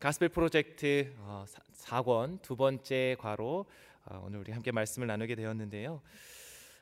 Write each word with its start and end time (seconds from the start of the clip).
가스펠 0.00 0.30
프로젝트 0.30 1.14
4권 1.74 2.40
두 2.40 2.56
번째 2.56 3.16
과로 3.18 3.66
어, 4.06 4.22
오늘 4.24 4.38
우리 4.40 4.50
함께 4.50 4.72
말씀을 4.72 5.06
나누게 5.06 5.34
되었는데요. 5.34 6.00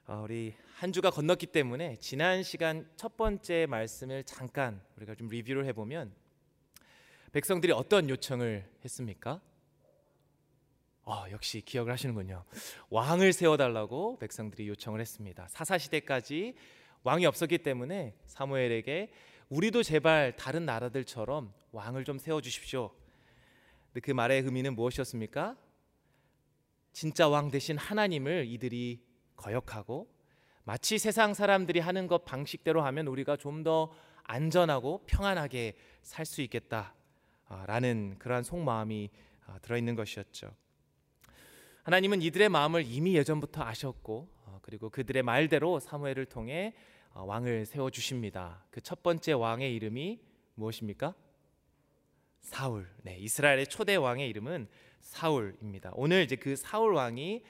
어, 0.06 0.20
우리 0.22 0.54
한 0.76 0.92
주가 0.92 1.10
건넜기 1.10 1.46
때문에 1.46 1.96
지난 1.96 2.44
시간 2.44 2.88
첫 2.94 3.16
번째 3.16 3.66
말씀을 3.66 4.22
잠깐 4.22 4.80
우리가 4.96 5.16
좀 5.16 5.26
리뷰를 5.26 5.66
해보면 5.66 6.14
백성들이 7.32 7.72
어떤 7.72 8.08
요청을 8.08 8.64
했습니까? 8.84 9.40
어, 11.02 11.24
역시 11.32 11.60
기억을 11.60 11.90
하시는군요. 11.90 12.44
왕을 12.88 13.32
세워달라고 13.32 14.20
백성들이 14.20 14.68
요청을 14.68 15.00
했습니다. 15.00 15.48
사사 15.48 15.76
시대까지 15.76 16.54
왕이 17.02 17.26
없었기 17.26 17.58
때문에 17.58 18.14
사무엘에게 18.26 19.10
우리도 19.48 19.82
제발 19.82 20.36
다른 20.36 20.64
나라들처럼 20.66 21.52
왕을 21.72 22.04
좀 22.04 22.20
세워 22.20 22.40
주십시오. 22.40 22.92
그 24.02 24.10
말의 24.10 24.42
의미는 24.42 24.74
무엇이었습니까? 24.74 25.56
진짜 26.92 27.28
왕 27.28 27.50
대신 27.50 27.76
하나님을 27.76 28.46
이들이 28.46 29.02
거역하고 29.36 30.08
마치 30.64 30.98
세상 30.98 31.32
사람들이 31.34 31.80
하는 31.80 32.06
것 32.06 32.24
방식대로 32.24 32.82
하면 32.82 33.06
우리가 33.06 33.36
좀 33.36 33.62
더 33.62 33.90
안전하고 34.24 35.04
평안하게 35.06 35.74
살 36.02 36.26
수 36.26 36.42
있겠다라는 36.42 38.18
그러한 38.18 38.42
속마음이 38.44 39.10
아, 39.46 39.58
들어 39.60 39.78
있는 39.78 39.94
것이었죠. 39.94 40.54
하나님은 41.82 42.20
이들의 42.20 42.50
마음을 42.50 42.84
이미 42.86 43.14
예전부터 43.16 43.62
아셨고 43.62 44.28
어, 44.44 44.58
그리고 44.60 44.90
그들의 44.90 45.22
말대로 45.22 45.80
사무엘을 45.80 46.26
통해 46.26 46.74
어, 47.14 47.24
왕을 47.24 47.64
세워 47.64 47.88
주십니다. 47.90 48.64
그 48.70 48.82
첫 48.82 49.02
번째 49.02 49.32
왕의 49.32 49.74
이름이 49.74 50.20
무엇입니까? 50.54 51.14
사울. 52.40 52.88
네, 53.02 53.16
이스라엘의 53.18 53.66
초대 53.66 53.96
왕의 53.96 54.28
이름은 54.28 54.68
사울입니다. 55.00 55.92
오늘 55.94 56.22
이제 56.22 56.36
그 56.36 56.56
사울 56.56 56.94
왕이 56.94 57.42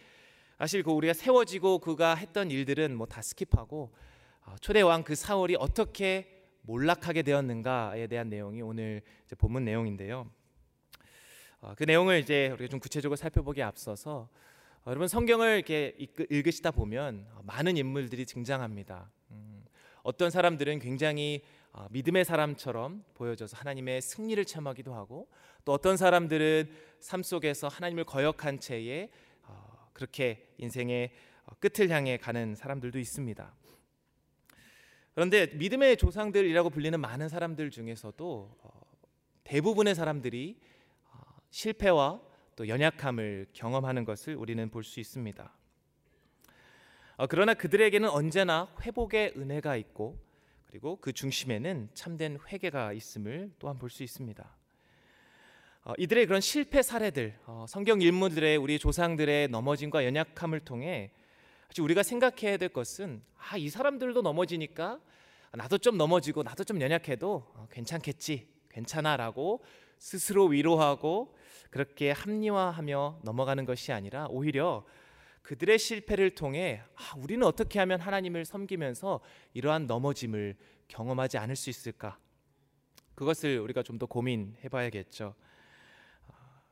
사실 0.58 0.83
그 0.83 0.91
우리가 0.91 1.12
세워지고 1.12 1.78
그가 1.78 2.14
했던 2.14 2.50
일들은 2.50 2.97
뭐 2.97 3.06
다 3.06 3.20
skip하고 3.20 3.91
어, 4.45 4.56
초대 4.61 4.80
왕 4.80 5.05
그 5.05 5.14
사울이 5.14 5.56
어떻게 5.58 6.42
몰락하게 6.62 7.22
되었는가에 7.22 8.06
대한 8.08 8.28
내용이 8.28 8.61
오늘 8.62 9.03
본문 9.39 9.64
내용인데요. 9.64 10.30
어, 11.61 11.75
그 11.77 11.84
내용을 11.84 12.19
이제 12.19 12.48
우리가 12.48 12.69
좀 12.69 12.80
구체적으로 12.80 13.17
살펴보기에 13.17 13.62
앞서서 13.62 14.28
어, 14.84 14.91
여러분 14.91 15.06
성경을 15.08 15.56
이렇게 15.56 15.97
읽으시다 16.30 16.70
보면 16.73 17.27
많은 17.45 17.77
인물들이 17.77 18.25
등장합니다. 18.27 19.11
음, 19.30 19.64
어떤 20.02 20.30
사람들은 20.30 20.78
굉장히 20.80 21.42
믿음의 21.91 22.25
사람처럼 22.25 23.05
보여져서 23.15 23.57
하나님의 23.57 24.01
승리를 24.03 24.45
체험하기도 24.45 24.95
하고 24.95 25.29
또 25.65 25.73
어떤 25.73 25.97
사람들은 25.97 26.70
삶 27.01 27.23
속에서 27.23 27.69
하나님을 27.69 28.05
거역한 28.05 28.61
채에 28.61 29.11
그렇게 29.93 30.55
인생의 30.59 31.12
끝을 31.61 31.91
향해 31.91 32.17
가는 32.17 32.55
사람들도 32.55 32.98
있습니다. 32.98 33.55
그런데 35.15 35.47
믿음의 35.47 35.97
조상들이라고 35.97 36.70
불리는 36.70 37.01
많은 37.01 37.29
사람들 37.29 37.70
중에서도 37.70 38.57
대부분의 39.45 39.95
사람들이 39.95 40.61
실패와 41.51 42.20
또 42.55 42.69
연약함을 42.69 43.48
경험하는 43.53 44.05
것을 44.05 44.37
우리는 44.37 44.69
볼 44.70 44.83
수 44.85 45.01
있습니다. 45.01 45.53
어, 47.17 47.27
그러나 47.27 47.55
그들에게는 47.55 48.09
언제나 48.09 48.73
회복의 48.83 49.35
은혜가 49.37 49.77
있고 49.77 50.19
그리고 50.69 50.97
그 51.00 51.12
중심에는 51.12 51.88
참된 51.94 52.38
회개가 52.47 52.92
있음을 52.92 53.50
또한 53.58 53.78
볼 53.78 53.88
수 53.88 54.02
있습니다. 54.02 54.56
어, 55.84 55.92
이들의 55.97 56.27
그런 56.27 56.42
실패 56.42 56.83
사례들, 56.83 57.38
어, 57.47 57.64
성경 57.66 58.02
인물들의 58.02 58.58
우리 58.58 58.78
조상들의 58.78 59.48
넘어짐과 59.48 60.05
연약함을 60.05 60.61
통해 60.61 61.11
우리가 61.80 62.02
생각해야 62.02 62.58
될 62.58 62.69
것은 62.69 63.23
아, 63.39 63.57
이 63.57 63.70
사람들도 63.70 64.20
넘어지니까 64.20 65.01
나도 65.55 65.78
좀 65.78 65.96
넘어지고 65.96 66.42
나도 66.42 66.64
좀 66.64 66.83
연약해도 66.83 67.68
괜찮겠지, 67.70 68.48
괜찮아라고 68.68 69.62
스스로 69.96 70.46
위로하고 70.46 71.34
그렇게 71.70 72.11
합리화하며 72.11 73.20
넘어가는 73.23 73.64
것이 73.64 73.92
아니라 73.92 74.27
오히려 74.28 74.84
그들의 75.48 75.79
실패를 75.79 76.35
통해 76.35 76.83
아, 76.95 77.17
우리는 77.17 77.42
어떻게 77.47 77.79
하면 77.79 78.01
하나님을 78.01 78.45
섬기면서 78.45 79.20
이러한 79.55 79.86
넘어짐을 79.86 80.55
경험하지 80.89 81.39
않을 81.39 81.57
수 81.57 81.70
있을까? 81.70 82.19
그것을 83.14 83.58
우리가 83.58 83.83
좀 83.83 83.98
더 83.98 84.05
고민해 84.05 84.69
봐야겠죠. 84.69 85.35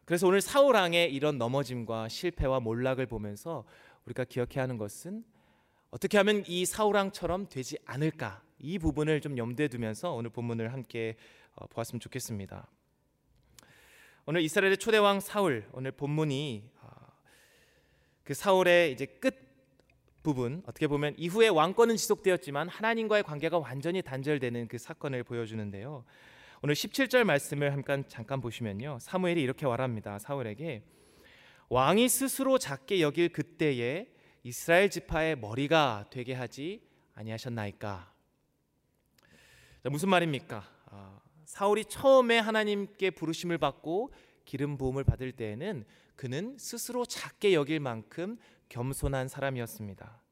그래서 0.05 0.27
오늘 0.27 0.43
사울 0.43 0.75
왕의 0.75 1.11
이런 1.15 1.39
넘어짐과 1.39 2.11
실패와 2.11 2.61
몰락을 2.61 3.07
보면서 3.07 3.65
우리가 4.05 4.25
기억해야 4.25 4.65
하는 4.65 4.77
것은 4.77 5.25
어떻게 5.91 6.19
하면 6.19 6.45
이 6.47 6.67
사울 6.67 6.97
왕처럼 6.97 7.49
되지 7.49 7.79
않을까? 7.87 8.43
이 8.59 8.79
부분을 8.79 9.23
좀 9.23 9.39
염두에 9.39 9.69
두면서 9.69 10.13
오늘 10.13 10.29
본문을 10.29 10.75
함께 10.75 11.17
어, 11.55 11.67
보았으면 11.69 11.99
좋겠습니다. 12.01 12.69
오늘 14.27 14.43
이스라엘의 14.43 14.77
초대 14.77 14.99
왕 14.99 15.21
사울 15.21 15.67
오늘 15.73 15.93
본문이 15.93 16.69
아, 16.76 16.76
그 18.27 18.35
사울의 18.35 18.91
이제 18.91 19.07
끝 19.07 19.39
부분 20.25 20.61
어떻게 20.67 20.89
보면 20.89 21.15
이후에 21.17 21.47
왕권은 21.47 21.97
지속되었지만 21.97 22.69
하나님과의 22.69 23.23
관계가 23.23 23.59
완전히 23.59 24.03
단절되는 24.03 24.67
그 24.67 24.79
사건을 24.79 25.23
보여주는데요. 25.23 26.05
오늘 26.61 26.75
17절 26.75 27.23
말씀을 27.23 27.71
잠깐 27.71 28.05
잠깐 28.09 28.41
보시면요. 28.41 28.99
사무엘이 29.01 29.41
이렇게 29.41 29.65
말합니다. 29.65 30.19
사울에게 30.19 30.83
왕이 31.69 32.09
스스로 32.09 32.59
작게 32.59 33.01
여길 33.01 33.29
그때에 33.29 34.09
이스라엘 34.43 34.91
지파의 34.91 35.37
머리가 35.39 36.07
되게 36.11 36.35
하지 36.35 36.83
아니하셨나이까? 37.15 38.13
무슨 39.85 40.09
말입니까? 40.09 40.69
아, 40.87 41.21
사울이 41.45 41.85
처음에 41.85 42.41
하나님께 42.41 43.11
부르심을 43.11 43.59
받고 43.59 44.13
기름 44.47 44.79
부음을 44.79 45.05
받을 45.05 45.33
때에는 45.33 45.85
그는 46.15 46.57
스스로 46.59 47.05
작게 47.05 47.53
여길 47.53 47.81
만큼 47.81 48.39
겸손한 48.71 49.29
사람이었습니다. 49.29 50.23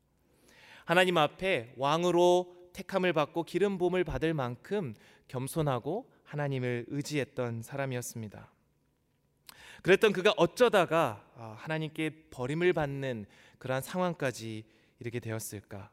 하나님 0.87 1.19
앞에 1.19 1.75
왕으로 1.77 2.71
택함을 2.73 3.13
받고 3.13 3.45
기름 3.45 3.77
부음을 3.77 4.05
받을 4.05 4.33
만큼 4.33 4.95
겸손하고 5.29 6.11
하나님을 6.25 6.87
의지했던 6.89 7.63
사람이었습니다. 7.63 8.51
그랬던 9.83 10.13
그가 10.13 10.33
어쩌다가 10.39 11.25
아, 11.37 11.55
하나님께 11.59 12.29
버림을 12.31 12.73
받는 12.73 13.27
그러한 13.59 13.83
상황까지 13.83 14.65
이르게 14.99 15.21
되었을까? 15.21 15.91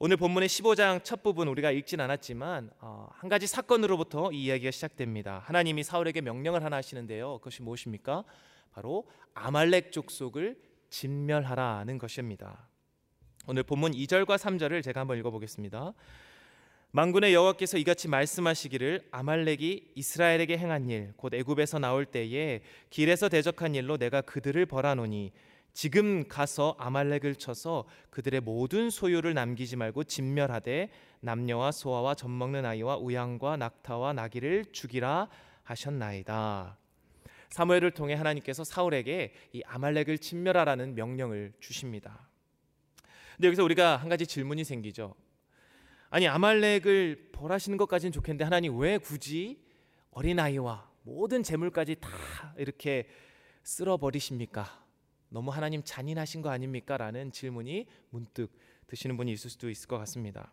오늘 0.00 0.16
본문의 0.16 0.48
15장 0.48 1.04
첫 1.04 1.22
부분 1.22 1.46
우리가 1.48 1.70
읽진 1.70 2.00
않았지만 2.00 2.70
어, 2.80 3.08
한 3.12 3.30
가지 3.30 3.46
사건으로부터 3.46 4.32
이 4.32 4.44
이야기가 4.46 4.72
시작됩니다. 4.72 5.40
하나님이 5.44 5.84
사울에게 5.84 6.20
명령을 6.20 6.64
하나 6.64 6.76
하시는데요. 6.76 7.38
그것이 7.38 7.62
무엇입니까? 7.62 8.24
바로 8.72 9.06
아말렉 9.34 9.92
족속을 9.92 10.56
진멸하라는 10.90 11.98
것입니다. 11.98 12.68
오늘 13.46 13.62
본문 13.62 13.92
2절과 13.92 14.36
3절을 14.36 14.82
제가 14.82 15.00
한번 15.00 15.16
읽어보겠습니다. 15.18 15.92
만군의 16.90 17.32
여호와께서 17.34 17.78
이같이 17.78 18.08
말씀하시기를 18.08 19.08
아말렉이 19.10 19.92
이스라엘에게 19.94 20.58
행한 20.58 20.90
일 20.90 21.12
곧 21.16 21.34
애굽에서 21.34 21.78
나올 21.78 22.04
때에 22.04 22.62
길에서 22.90 23.28
대적한 23.28 23.74
일로 23.74 23.96
내가 23.96 24.20
그들을 24.22 24.66
벌하노니 24.66 25.32
지금 25.74 26.28
가서 26.28 26.76
아말렉을 26.78 27.34
쳐서 27.34 27.84
그들의 28.10 28.40
모든 28.40 28.90
소유를 28.90 29.34
남기지 29.34 29.74
말고 29.74 30.04
진멸하되 30.04 30.88
남녀와 31.20 31.72
소아와 31.72 32.14
젖 32.14 32.28
먹는 32.28 32.64
아이와 32.64 32.96
우양과 32.98 33.56
낙타와 33.56 34.12
나귀를 34.12 34.66
죽이라 34.70 35.28
하셨나이다. 35.64 36.78
사무엘을 37.50 37.90
통해 37.90 38.14
하나님께서 38.14 38.62
사울에게 38.62 39.34
이 39.52 39.62
아말렉을 39.66 40.18
진멸하라는 40.18 40.94
명령을 40.94 41.52
주십니다. 41.58 42.28
근데 43.36 43.48
여기서 43.48 43.64
우리가 43.64 43.96
한 43.96 44.08
가지 44.08 44.28
질문이 44.28 44.62
생기죠. 44.62 45.16
아니 46.08 46.28
아말렉을 46.28 47.30
벌하시는 47.32 47.76
것까지는 47.78 48.12
좋겠는데 48.12 48.44
하나님 48.44 48.78
왜 48.78 48.98
굳이 48.98 49.60
어린아이와 50.12 50.88
모든 51.02 51.42
재물까지 51.42 51.96
다 51.96 52.08
이렇게 52.58 53.08
쓸어 53.64 53.96
버리십니까? 53.96 54.83
너무 55.34 55.50
하나님 55.50 55.82
잔인하신 55.82 56.42
거 56.42 56.50
아닙니까? 56.50 56.96
라는 56.96 57.32
질문이 57.32 57.88
문득 58.10 58.52
드시는 58.86 59.16
분이 59.16 59.32
있을 59.32 59.50
수도 59.50 59.68
있을 59.68 59.88
것 59.88 59.98
같습니다. 59.98 60.52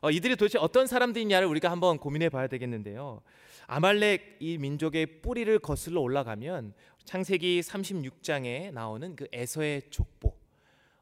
어, 0.00 0.10
이들이 0.12 0.36
도대체 0.36 0.56
어떤 0.58 0.86
사람들이냐를 0.86 1.48
우리가 1.48 1.68
한번 1.68 1.98
고민해 1.98 2.28
봐야 2.28 2.46
되겠는데요. 2.46 3.22
아말렉 3.66 4.36
이 4.38 4.56
민족의 4.58 5.20
뿌리를 5.20 5.58
거슬러 5.58 6.00
올라가면 6.00 6.74
창세기 7.06 7.60
36장에 7.62 8.72
나오는 8.72 9.16
그 9.16 9.26
에서의 9.32 9.82
족보, 9.90 10.32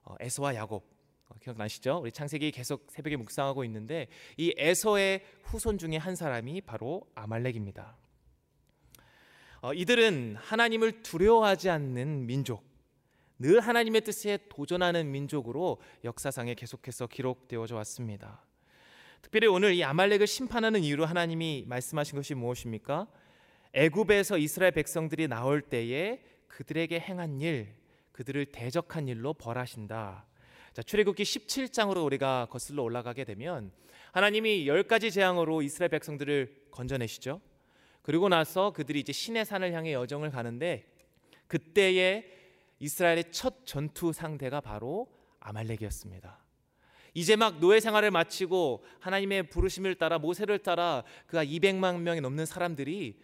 어, 0.04 0.14
에서와 0.18 0.54
야곱 0.54 0.86
어, 1.28 1.34
기억나시죠? 1.38 1.98
우리 1.98 2.12
창세기 2.12 2.50
계속 2.52 2.86
새벽에 2.88 3.16
묵상하고 3.16 3.62
있는데 3.64 4.08
이 4.38 4.54
에서의 4.56 5.22
후손 5.42 5.76
중에 5.76 5.98
한 5.98 6.16
사람이 6.16 6.62
바로 6.62 7.06
아말렉입니다. 7.14 7.94
어, 9.62 9.72
이들은 9.72 10.34
하나님을 10.40 11.02
두려워하지 11.02 11.70
않는 11.70 12.26
민족, 12.26 12.64
늘 13.38 13.60
하나님의 13.60 14.00
뜻에 14.00 14.40
도전하는 14.48 15.12
민족으로 15.12 15.80
역사상에 16.02 16.54
계속해서 16.54 17.06
기록되어져 17.06 17.76
왔습니다. 17.76 18.44
특별히 19.22 19.46
오늘 19.46 19.74
이 19.74 19.84
아말렉을 19.84 20.26
심판하는 20.26 20.82
이유로 20.82 21.06
하나님이 21.06 21.64
말씀하신 21.68 22.16
것이 22.16 22.34
무엇입니까? 22.34 23.06
애굽에서 23.72 24.38
이스라엘 24.38 24.72
백성들이 24.72 25.28
나올 25.28 25.62
때에 25.62 26.24
그들에게 26.48 26.98
행한 26.98 27.40
일, 27.40 27.72
그들을 28.10 28.44
대적한 28.46 29.06
일로 29.06 29.32
벌하신다. 29.32 30.26
자, 30.72 30.82
출애굽기 30.82 31.22
17장으로 31.22 32.04
우리가 32.04 32.48
거슬러 32.50 32.82
올라가게 32.82 33.22
되면 33.22 33.70
하나님이 34.10 34.66
열 34.66 34.82
가지 34.82 35.12
재앙으로 35.12 35.62
이스라엘 35.62 35.88
백성들을 35.90 36.66
건져내시죠. 36.72 37.40
그리고 38.02 38.28
나서 38.28 38.72
그들이 38.72 39.00
이제 39.00 39.12
신의 39.12 39.44
산을 39.44 39.72
향해 39.72 39.92
여정을 39.92 40.30
가는데 40.30 40.86
그때에 41.46 42.24
이스라엘의 42.78 43.32
첫 43.32 43.64
전투 43.64 44.12
상대가 44.12 44.60
바로 44.60 45.06
아말렉이었습니다. 45.40 46.38
이제 47.14 47.36
막 47.36 47.60
노예 47.60 47.78
생활을 47.78 48.10
마치고 48.10 48.84
하나님의 49.00 49.48
부르심을 49.48 49.94
따라 49.96 50.18
모세를 50.18 50.58
따라 50.58 51.04
그가 51.26 51.44
200만 51.44 52.00
명이 52.00 52.20
넘는 52.20 52.46
사람들이 52.46 53.20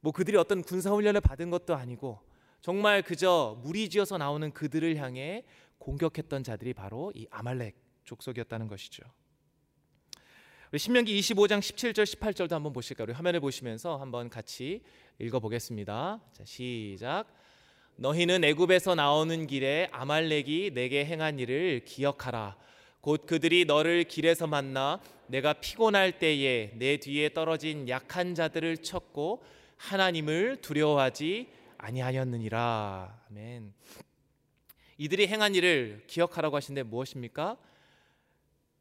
뭐 0.00 0.12
그들이 0.12 0.36
어떤 0.36 0.62
군사 0.62 0.90
훈련을 0.90 1.20
받은 1.20 1.50
것도 1.50 1.74
아니고 1.74 2.20
정말 2.60 3.02
그저 3.02 3.58
무리지어서 3.62 4.18
나오는 4.18 4.52
그들을 4.52 4.96
향해 4.96 5.44
공격했던 5.78 6.44
자들이 6.44 6.72
바로 6.72 7.12
이 7.14 7.26
아말렉 7.30 7.74
족속이었다는 8.04 8.68
것이죠. 8.68 9.02
신명기 10.78 11.16
25장 11.20 11.60
17절 11.60 12.02
18절도 12.02 12.50
한번 12.50 12.72
보실까요? 12.72 13.04
우리 13.04 13.12
화면을 13.12 13.38
보시면서 13.38 13.96
한번 13.96 14.28
같이 14.28 14.82
읽어 15.20 15.38
보겠습니다. 15.38 16.20
자, 16.32 16.44
시작. 16.44 17.26
너희는 17.96 18.42
애굽에서 18.42 18.96
나오는 18.96 19.46
길에 19.46 19.88
아말렉이 19.92 20.72
내게 20.74 21.04
행한 21.04 21.38
일을 21.38 21.84
기억하라. 21.84 22.56
곧 23.00 23.24
그들이 23.24 23.66
너를 23.66 24.02
길에서 24.02 24.48
만나 24.48 25.00
내가 25.28 25.52
피곤할 25.52 26.18
때에 26.18 26.72
내 26.74 26.96
뒤에 26.96 27.32
떨어진 27.32 27.88
약한 27.88 28.34
자들을 28.34 28.78
쳤고 28.78 29.44
하나님을 29.76 30.56
두려워하지 30.60 31.46
아니하였느니라. 31.78 33.26
아멘. 33.30 33.72
이들이 34.98 35.28
행한 35.28 35.54
일을 35.54 36.02
기억하라고 36.08 36.56
하신데 36.56 36.82
무엇입니까? 36.82 37.58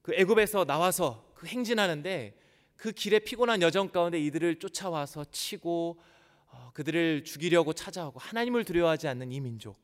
그 0.02 0.14
애굽에서 0.16 0.66
나와서 0.66 1.33
그 1.44 1.48
행진하는데 1.50 2.34
그 2.78 2.92
길에 2.94 3.20
피곤한 3.20 3.62
여정 3.62 3.90
가운데 3.90 4.18
이들을 4.18 4.60
쫓아와서 4.60 5.26
치고 5.26 6.00
어, 6.48 6.72
그들을 6.74 7.26
죽이려고 7.26 7.74
찾아오고 7.74 8.20
하나님을 8.20 8.64
두려워하지 8.64 9.10
않는 9.10 9.32
이 9.32 9.42
민족. 9.42 9.78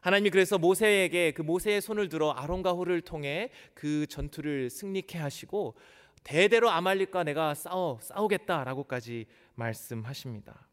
하나님이 0.00 0.30
그래서 0.30 0.58
모세에게 0.58 1.30
그 1.30 1.42
모세의 1.42 1.80
손을 1.80 2.08
들어 2.08 2.32
아론과 2.32 2.72
홀을 2.72 3.02
통해 3.02 3.50
그 3.74 4.06
전투를 4.08 4.70
승리케 4.70 5.18
하시고 5.18 5.76
대대로 6.24 6.70
아말릭과 6.70 7.22
내가 7.22 7.54
싸워 7.54 8.00
싸우겠다라고까지 8.02 9.26
말씀하십니다. 9.54 10.66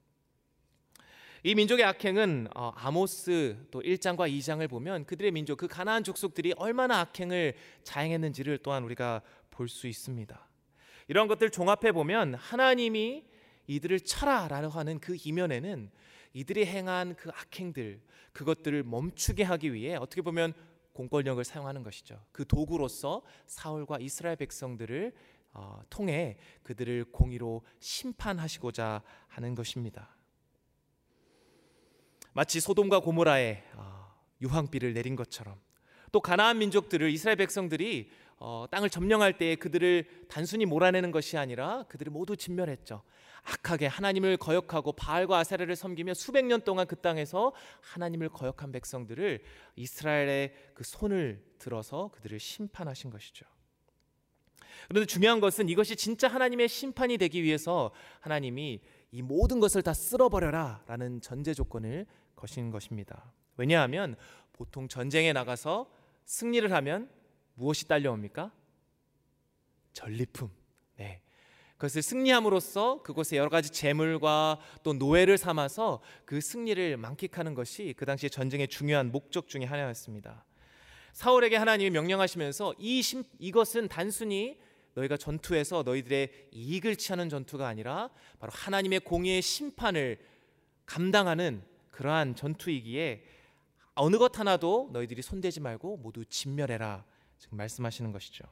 이 1.43 1.55
민족의 1.55 1.85
악행은 1.85 2.49
어, 2.55 2.73
아모스 2.75 3.57
또 3.71 3.81
1장과 3.81 4.29
2장을 4.29 4.67
보면 4.69 5.05
그들의 5.05 5.31
민족 5.31 5.57
그 5.57 5.67
가나안 5.67 6.03
족속들이 6.03 6.53
얼마나 6.57 6.99
악행을 6.99 7.53
자행했는지를 7.83 8.57
또한 8.59 8.83
우리가 8.83 9.21
볼 9.49 9.67
수 9.67 9.87
있습니다. 9.87 10.49
이런 11.07 11.27
것들 11.27 11.49
종합해 11.49 11.91
보면 11.91 12.35
하나님이 12.35 13.25
이들을 13.67 13.99
쳐라라고 14.01 14.69
하는 14.69 14.99
그 14.99 15.17
이면에는 15.23 15.91
이들이 16.33 16.65
행한 16.65 17.15
그 17.15 17.29
악행들 17.29 18.01
그것들을 18.31 18.83
멈추게 18.83 19.43
하기 19.43 19.73
위해 19.73 19.95
어떻게 19.95 20.21
보면 20.21 20.53
공권력을 20.93 21.43
사용하는 21.43 21.83
것이죠. 21.83 22.23
그 22.31 22.45
도구로서 22.45 23.21
사울과 23.47 23.99
이스라엘 23.99 24.35
백성들을 24.35 25.13
어, 25.53 25.81
통해 25.89 26.37
그들을 26.63 27.05
공의로 27.05 27.63
심판하시고자 27.79 29.01
하는 29.27 29.55
것입니다. 29.55 30.15
마치 32.33 32.59
소돔과 32.59 32.99
고모라에 32.99 33.63
어, 33.75 34.15
유황비를 34.41 34.93
내린 34.93 35.15
것처럼 35.15 35.59
또 36.11 36.21
가나안 36.21 36.57
민족들을 36.57 37.09
이스라엘 37.09 37.37
백성들이 37.37 38.11
어, 38.37 38.65
땅을 38.71 38.89
점령할 38.89 39.37
때 39.37 39.55
그들을 39.55 40.25
단순히 40.29 40.65
몰아내는 40.65 41.11
것이 41.11 41.37
아니라 41.37 41.83
그들을 41.89 42.11
모두 42.11 42.37
진멸했죠. 42.37 43.01
악하게 43.43 43.87
하나님을 43.87 44.37
거역하고 44.37 44.93
바알과 44.93 45.37
아세라를 45.39 45.75
섬기며 45.75 46.13
수백 46.13 46.45
년 46.45 46.61
동안 46.61 46.87
그 46.87 46.95
땅에서 46.95 47.53
하나님을 47.81 48.29
거역한 48.29 48.71
백성들을 48.71 49.41
이스라엘의 49.75 50.53
그 50.73 50.83
손을 50.83 51.43
들어서 51.57 52.09
그들을 52.13 52.39
심판하신 52.39 53.09
것이죠. 53.09 53.45
그런데 54.87 55.05
중요한 55.05 55.39
것은 55.39 55.69
이것이 55.69 55.95
진짜 55.95 56.27
하나님의 56.27 56.67
심판이 56.67 57.17
되기 57.17 57.43
위해서 57.43 57.91
하나님이 58.21 58.81
이 59.11 59.21
모든 59.21 59.59
것을 59.59 59.81
다 59.81 59.93
쓸어버려라 59.93 60.83
라는 60.87 61.21
전제 61.21 61.53
조건을 61.53 62.05
거신 62.35 62.71
것입니다. 62.71 63.31
왜냐하면 63.57 64.15
보통 64.53 64.87
전쟁에 64.87 65.33
나가서 65.33 65.89
승리를 66.25 66.71
하면 66.71 67.09
무엇이 67.55 67.87
딸려옵니까? 67.87 68.51
전리품. 69.93 70.49
네. 70.95 71.21
그것을 71.73 72.01
승리함으로써 72.01 73.01
그곳에 73.03 73.37
여러 73.37 73.49
가지 73.49 73.69
재물과 73.69 74.59
또 74.83 74.93
노예를 74.93 75.37
삼아서 75.37 76.01
그 76.25 76.41
승리를 76.41 76.97
만끽하는 76.97 77.53
것이 77.53 77.93
그 77.97 78.05
당시에 78.05 78.29
전쟁의 78.29 78.67
중요한 78.67 79.11
목적 79.11 79.47
중의 79.47 79.65
하나였습니다. 79.65 80.45
사울에게 81.13 81.55
하나님이 81.55 81.89
명령하시면서 81.89 82.75
이 82.77 83.01
심, 83.01 83.23
이것은 83.39 83.87
단순히 83.87 84.59
너희가 84.99 85.17
전투에서 85.17 85.83
너희들의 85.83 86.49
이익을 86.51 86.95
취하는 86.95 87.29
전투가 87.29 87.67
아니라 87.67 88.09
바로 88.39 88.51
하나님의 88.53 89.01
공의의 89.01 89.41
심판을 89.41 90.17
감당하는 90.85 91.63
그러한 91.91 92.35
전투이기에 92.35 93.23
어느 93.95 94.17
것 94.17 94.39
하나도 94.39 94.89
너희들이 94.93 95.21
손대지 95.21 95.59
말고 95.59 95.97
모두 95.97 96.25
진멸해라 96.25 97.03
지금 97.37 97.57
말씀하시는 97.57 98.11
것이죠. 98.11 98.45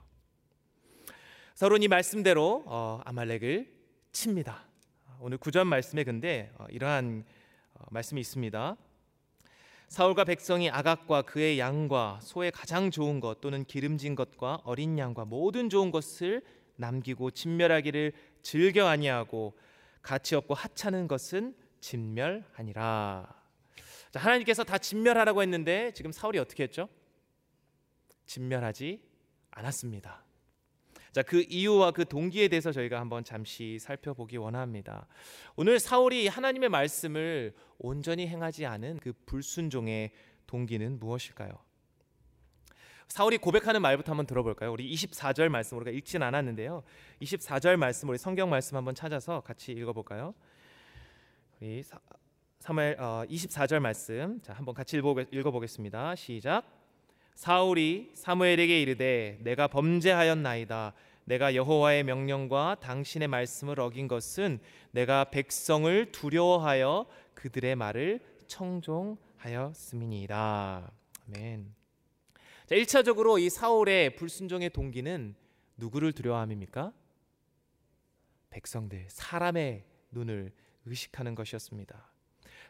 서론이 1.55 1.87
말씀대로 1.87 2.63
어, 2.67 3.01
아말렉을 3.05 3.73
칩니다. 4.11 4.67
오늘 5.19 5.37
구전 5.37 5.67
말씀에 5.67 6.03
근데 6.03 6.51
어, 6.57 6.65
이러한 6.69 7.25
어, 7.73 7.85
말씀이 7.89 8.21
있습니다. 8.21 8.77
사울과 9.87 10.25
백성이 10.25 10.69
아각과 10.69 11.21
그의 11.21 11.59
양과 11.59 12.19
소의 12.21 12.51
가장 12.51 12.91
좋은 12.91 13.19
것 13.19 13.39
또는 13.39 13.63
기름진 13.63 14.15
것과 14.15 14.61
어린 14.63 14.97
양과 14.99 15.25
모든 15.25 15.69
좋은 15.69 15.91
것을 15.91 16.43
남기고 16.75 17.31
진멸하기를 17.31 18.13
즐겨 18.41 18.87
아니하고 18.87 19.57
가치 20.01 20.35
없고 20.35 20.53
하찮은 20.53 21.07
것은 21.07 21.55
진멸하니라. 21.79 23.35
자, 24.11 24.19
하나님께서 24.19 24.63
다 24.63 24.77
진멸하라고 24.77 25.41
했는데 25.41 25.91
지금 25.93 26.11
사울이 26.11 26.37
어떻게 26.39 26.63
했죠? 26.63 26.89
진멸하지 28.25 29.01
않았습니다. 29.51 30.26
자, 31.17 31.23
그 31.23 31.43
이유와 31.49 31.93
그 31.93 32.05
동기에 32.05 32.47
대해서 32.47 32.71
저희가 32.71 32.99
한번 32.99 33.23
잠시 33.23 33.79
살펴보기 33.79 34.37
원합니다. 34.37 35.07
오늘 35.55 35.79
사울이 35.79 36.27
하나님의 36.27 36.69
말씀을 36.69 37.55
온전히 37.79 38.27
행하지 38.27 38.67
않은 38.67 38.99
그 38.99 39.13
불순종의 39.25 40.11
동기는 40.45 40.99
무엇일까요? 40.99 41.57
사울이 43.07 43.39
고백하는 43.39 43.81
말부터 43.81 44.11
한번 44.11 44.27
들어볼까요? 44.27 44.71
우리 44.71 44.93
24절 44.93 45.49
말씀 45.49 45.77
우리가 45.77 45.89
읽진 45.89 46.21
않았는데요. 46.21 46.83
24절 47.23 47.77
말씀 47.77 48.07
우리 48.09 48.19
성경 48.19 48.51
말씀 48.51 48.77
한번 48.77 48.93
찾아서 48.93 49.41
같이 49.41 49.71
읽어볼까요? 49.71 50.35
우리 51.59 51.83
사무엘 52.59 52.95
어, 52.99 53.23
24절 53.27 53.79
말씀 53.79 54.39
자 54.43 54.53
한번 54.53 54.75
같이 54.75 55.01
읽어보겠 55.31 55.67
습니다. 55.67 56.13
시작. 56.13 56.63
사울이 57.33 58.11
사무엘에게 58.15 58.81
이르되 58.81 59.37
내가 59.41 59.67
범죄하였나이다 59.67 60.93
내가 61.27 61.53
여호와의 61.55 62.03
명령과 62.05 62.77
당신의 62.79 63.27
말씀을 63.27 63.81
어긴 63.81 64.07
것은 64.07 64.61
내가 64.91 65.25
백성을 65.25 66.13
두려워하여 66.13 67.05
그들의 67.33 67.75
말을 67.75 68.21
청종하였음이니이다. 68.47 70.89
아멘. 71.27 71.75
자, 72.65 72.75
1차적으로 72.75 73.41
이 73.41 73.49
사울의 73.49 74.15
불순종의 74.15 74.69
동기는 74.69 75.35
누구를 75.75 76.13
두려워함입니까? 76.13 76.93
백성들, 78.49 79.07
사람의 79.09 79.83
눈을 80.11 80.53
의식하는 80.85 81.35
것이었습니다. 81.35 82.09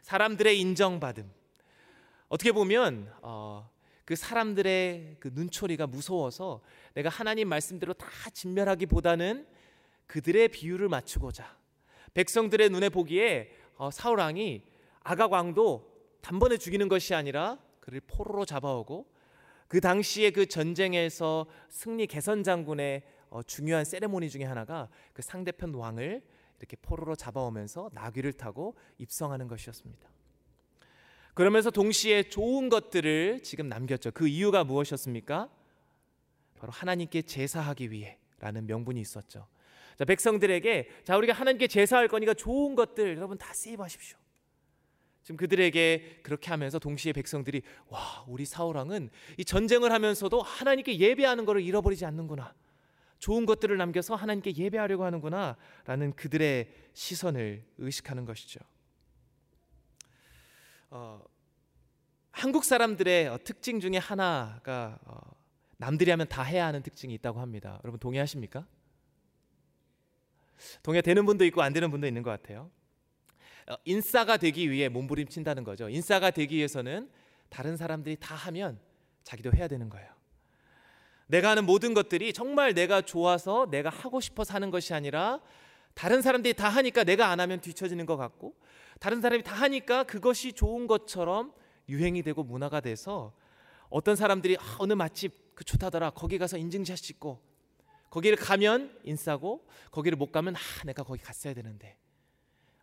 사람들의 0.02 0.58
인정받음. 0.58 1.30
어떻게 2.28 2.50
보면 2.50 3.14
어, 3.22 3.70
그 4.08 4.16
사람들의 4.16 5.16
그 5.20 5.28
눈초리가 5.34 5.86
무서워서 5.86 6.62
내가 6.94 7.10
하나님 7.10 7.46
말씀대로 7.50 7.92
다 7.92 8.08
진멸하기보다는 8.32 9.46
그들의 10.06 10.48
비율을 10.48 10.88
맞추고자 10.88 11.58
백성들의 12.14 12.70
눈에 12.70 12.88
보기에 12.88 13.54
어, 13.76 13.90
사울 13.90 14.20
왕이 14.20 14.62
아각 15.00 15.32
왕도 15.32 15.92
단번에 16.22 16.56
죽이는 16.56 16.88
것이 16.88 17.14
아니라 17.14 17.58
그를 17.80 18.00
포로로 18.00 18.46
잡아오고 18.46 19.12
그 19.68 19.78
당시에 19.82 20.30
그 20.30 20.46
전쟁에서 20.46 21.44
승리 21.68 22.06
개선 22.06 22.42
장군의 22.42 23.02
어, 23.28 23.42
중요한 23.42 23.84
세레모니 23.84 24.30
중에 24.30 24.44
하나가 24.44 24.88
그 25.12 25.20
상대편 25.20 25.74
왕을 25.74 26.22
이렇게 26.60 26.78
포로로 26.80 27.14
잡아오면서 27.14 27.90
나귀를 27.92 28.32
타고 28.32 28.74
입성하는 28.96 29.48
것이었습니다. 29.48 30.08
그러면서 31.38 31.70
동시에 31.70 32.24
좋은 32.24 32.68
것들을 32.68 33.44
지금 33.44 33.68
남겼죠. 33.68 34.10
그 34.10 34.26
이유가 34.26 34.64
무엇이었습니까? 34.64 35.48
바로 36.58 36.72
하나님께 36.72 37.22
제사하기 37.22 37.92
위해라는 37.92 38.66
명분이 38.66 39.00
있었죠. 39.00 39.46
자, 39.96 40.04
백성들에게 40.04 40.88
자 41.04 41.16
우리가 41.16 41.32
하나님께 41.32 41.68
제사할 41.68 42.08
거니까 42.08 42.34
좋은 42.34 42.74
것들 42.74 43.16
여러분 43.16 43.38
다 43.38 43.54
세입하십시오. 43.54 44.18
지금 45.22 45.36
그들에게 45.36 46.22
그렇게 46.24 46.50
하면서 46.50 46.80
동시에 46.80 47.12
백성들이 47.12 47.62
와 47.86 48.24
우리 48.26 48.44
사울 48.44 48.76
왕은 48.76 49.08
이 49.36 49.44
전쟁을 49.44 49.92
하면서도 49.92 50.42
하나님께 50.42 50.98
예배하는 50.98 51.44
것을 51.44 51.62
잃어버리지 51.62 52.04
않는구나. 52.04 52.52
좋은 53.20 53.46
것들을 53.46 53.76
남겨서 53.76 54.16
하나님께 54.16 54.56
예배하려고 54.56 55.04
하는구나라는 55.04 56.14
그들의 56.16 56.68
시선을 56.94 57.62
의식하는 57.78 58.24
것이죠. 58.24 58.58
어, 60.90 61.22
한국 62.30 62.64
사람들의 62.64 63.28
어, 63.28 63.38
특징 63.44 63.80
중에 63.80 63.98
하나가 63.98 64.98
어, 65.04 65.18
남들이 65.76 66.10
하면 66.10 66.28
다 66.28 66.42
해야 66.42 66.66
하는 66.66 66.82
특징이 66.82 67.12
있다고 67.14 67.40
합니다. 67.40 67.80
여러분 67.84 68.00
동의하십니까? 68.00 68.66
동의되는 70.82 71.24
분도 71.26 71.44
있고 71.46 71.62
안 71.62 71.72
되는 71.72 71.90
분도 71.90 72.06
있는 72.06 72.22
것 72.22 72.30
같아요. 72.30 72.70
어, 73.68 73.74
인싸가 73.84 74.38
되기 74.38 74.70
위해 74.70 74.88
몸부림친다는 74.88 75.64
거죠. 75.64 75.88
인싸가 75.88 76.30
되기 76.30 76.56
위해서는 76.56 77.10
다른 77.48 77.76
사람들이 77.76 78.16
다 78.18 78.34
하면 78.34 78.80
자기도 79.24 79.52
해야 79.52 79.68
되는 79.68 79.88
거예요. 79.88 80.08
내가 81.26 81.50
하는 81.50 81.66
모든 81.66 81.92
것들이 81.92 82.32
정말 82.32 82.72
내가 82.72 83.02
좋아서 83.02 83.68
내가 83.70 83.90
하고 83.90 84.20
싶어서 84.20 84.54
하는 84.54 84.70
것이 84.70 84.94
아니라 84.94 85.40
다른 85.92 86.22
사람들이 86.22 86.54
다 86.54 86.68
하니까 86.70 87.04
내가 87.04 87.28
안 87.28 87.40
하면 87.40 87.60
뒤처지는 87.60 88.06
것 88.06 88.16
같고 88.16 88.54
다른 88.98 89.20
사람이 89.20 89.42
다 89.42 89.54
하니까 89.54 90.04
그것이 90.04 90.52
좋은 90.52 90.86
것처럼 90.86 91.52
유행이 91.88 92.22
되고 92.22 92.42
문화가 92.42 92.80
돼서 92.80 93.32
어떤 93.88 94.16
사람들이 94.16 94.56
아, 94.58 94.76
어느 94.78 94.92
맛집 94.92 95.54
그 95.54 95.64
좋다더라. 95.64 96.10
거기 96.10 96.38
가서 96.38 96.56
인증샷 96.56 96.96
찍고 96.98 97.40
거기를 98.10 98.36
가면 98.36 98.98
인싸고 99.04 99.66
거기를 99.90 100.16
못 100.16 100.32
가면 100.32 100.56
아 100.56 100.84
내가 100.84 101.02
거기 101.02 101.22
갔어야 101.22 101.54
되는데. 101.54 101.96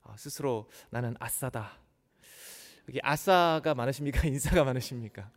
아, 0.03 0.15
스스로 0.17 0.69
나는 0.89 1.15
아싸다. 1.19 1.79
여기 2.88 3.00
아싸가 3.01 3.74
많으십니까? 3.74 4.25
인싸가 4.27 4.63
많으십니까? 4.63 5.31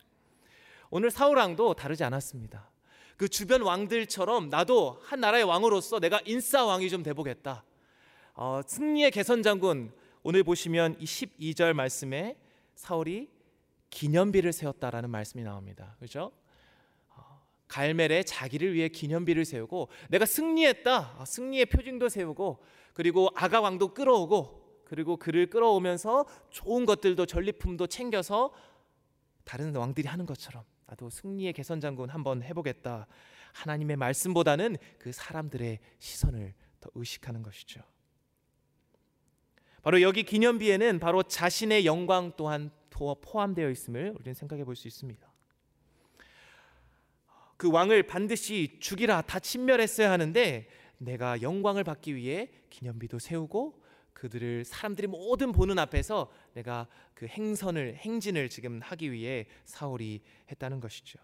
오늘 0.91 1.11
사울왕도 1.11 1.73
다르지 1.75 2.03
않았습니다. 2.03 2.69
그 3.17 3.27
주변 3.27 3.61
왕들처럼 3.61 4.49
나도 4.49 4.99
한 5.03 5.19
나라의 5.19 5.43
왕으로서 5.43 5.99
내가 5.99 6.21
인싸 6.25 6.65
왕이 6.65 6.89
좀 6.89 7.03
돼보겠다. 7.03 7.63
어, 8.33 8.61
승리의 8.65 9.11
개선 9.11 9.43
장군 9.43 9.91
오늘 10.23 10.43
보시면 10.43 10.97
이 10.99 11.05
12절 11.05 11.73
말씀에 11.73 12.37
사울이 12.75 13.29
기념비를 13.89 14.53
세웠다라는 14.53 15.09
말씀이 15.09 15.43
나옵니다. 15.43 15.95
그렇죠? 15.99 16.31
갈멜에 17.69 18.23
자기를 18.23 18.73
위해 18.73 18.89
기념비를 18.89 19.45
세우고 19.45 19.89
내가 20.09 20.25
승리했다. 20.25 21.15
아, 21.19 21.25
승리의 21.25 21.67
표징도 21.67 22.09
세우고 22.09 22.63
그리고 22.93 23.29
아가 23.35 23.61
왕도 23.61 23.93
끌어오고 23.93 24.83
그리고 24.85 25.17
그를 25.17 25.47
끌어오면서 25.47 26.25
좋은 26.49 26.85
것들도 26.85 27.25
전리품도 27.27 27.87
챙겨서 27.87 28.51
다른 29.43 29.73
왕들이 29.75 30.07
하는 30.07 30.25
것처럼 30.25 30.63
나도 30.87 31.11
승리의 31.11 31.53
개선 31.53 31.79
장군 31.79 32.09
한번 32.09 32.41
해보겠다. 32.41 33.07
하나님의 33.53 33.97
말씀보다는 33.97 34.77
그 34.97 35.11
사람들의 35.11 35.79
시선을 35.99 36.53
더 36.79 36.89
의식하는 36.95 37.43
것이죠. 37.43 37.81
바로 39.81 40.01
여기 40.01 40.23
기념비에는 40.23 40.99
바로 40.99 41.23
자신의 41.23 41.85
영광 41.85 42.33
또한 42.37 42.71
포함되어 42.89 43.69
있음을 43.69 44.13
우리는 44.15 44.33
생각해 44.33 44.65
볼 44.65 44.75
수 44.75 44.87
있습니다. 44.87 45.29
그 47.57 47.71
왕을 47.71 48.03
반드시 48.03 48.77
죽이라 48.79 49.21
다 49.23 49.39
침멸했어야 49.39 50.11
하는데 50.11 50.67
내가 50.97 51.41
영광을 51.41 51.83
받기 51.83 52.15
위해 52.15 52.49
기념비도 52.69 53.19
세우고 53.19 53.81
그들을 54.13 54.65
사람들이 54.65 55.07
모든 55.07 55.51
보는 55.51 55.79
앞에서 55.79 56.29
내가 56.53 56.87
그 57.13 57.25
행선을 57.25 57.95
행진을 57.95 58.49
지금 58.49 58.81
하기 58.81 59.11
위해 59.11 59.47
사울이 59.65 60.21
했다는 60.51 60.79
것이죠. 60.79 61.19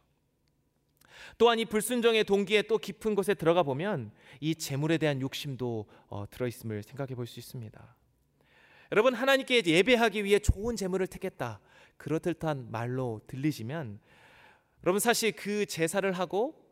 또한 1.37 1.59
이 1.59 1.65
불순종의 1.65 2.25
동기에 2.25 2.63
또 2.63 2.77
깊은 2.77 3.15
곳에 3.15 3.33
들어가 3.33 3.63
보면 3.63 4.11
이 4.41 4.55
재물에 4.55 4.97
대한 4.97 5.21
욕심도 5.21 5.87
어, 6.07 6.25
들어 6.29 6.47
있음을 6.47 6.83
생각해 6.83 7.15
볼 7.15 7.25
수 7.27 7.39
있습니다. 7.39 7.94
여러분 8.91 9.13
하나님께 9.13 9.63
예배하기 9.65 10.23
위해 10.23 10.39
좋은 10.39 10.75
재물을 10.75 11.07
택했다. 11.07 11.59
그렇듯한 11.97 12.71
말로 12.71 13.21
들리지만 13.27 13.99
여러분 14.83 14.99
사실 14.99 15.31
그 15.31 15.65
제사를 15.65 16.09
하고 16.11 16.63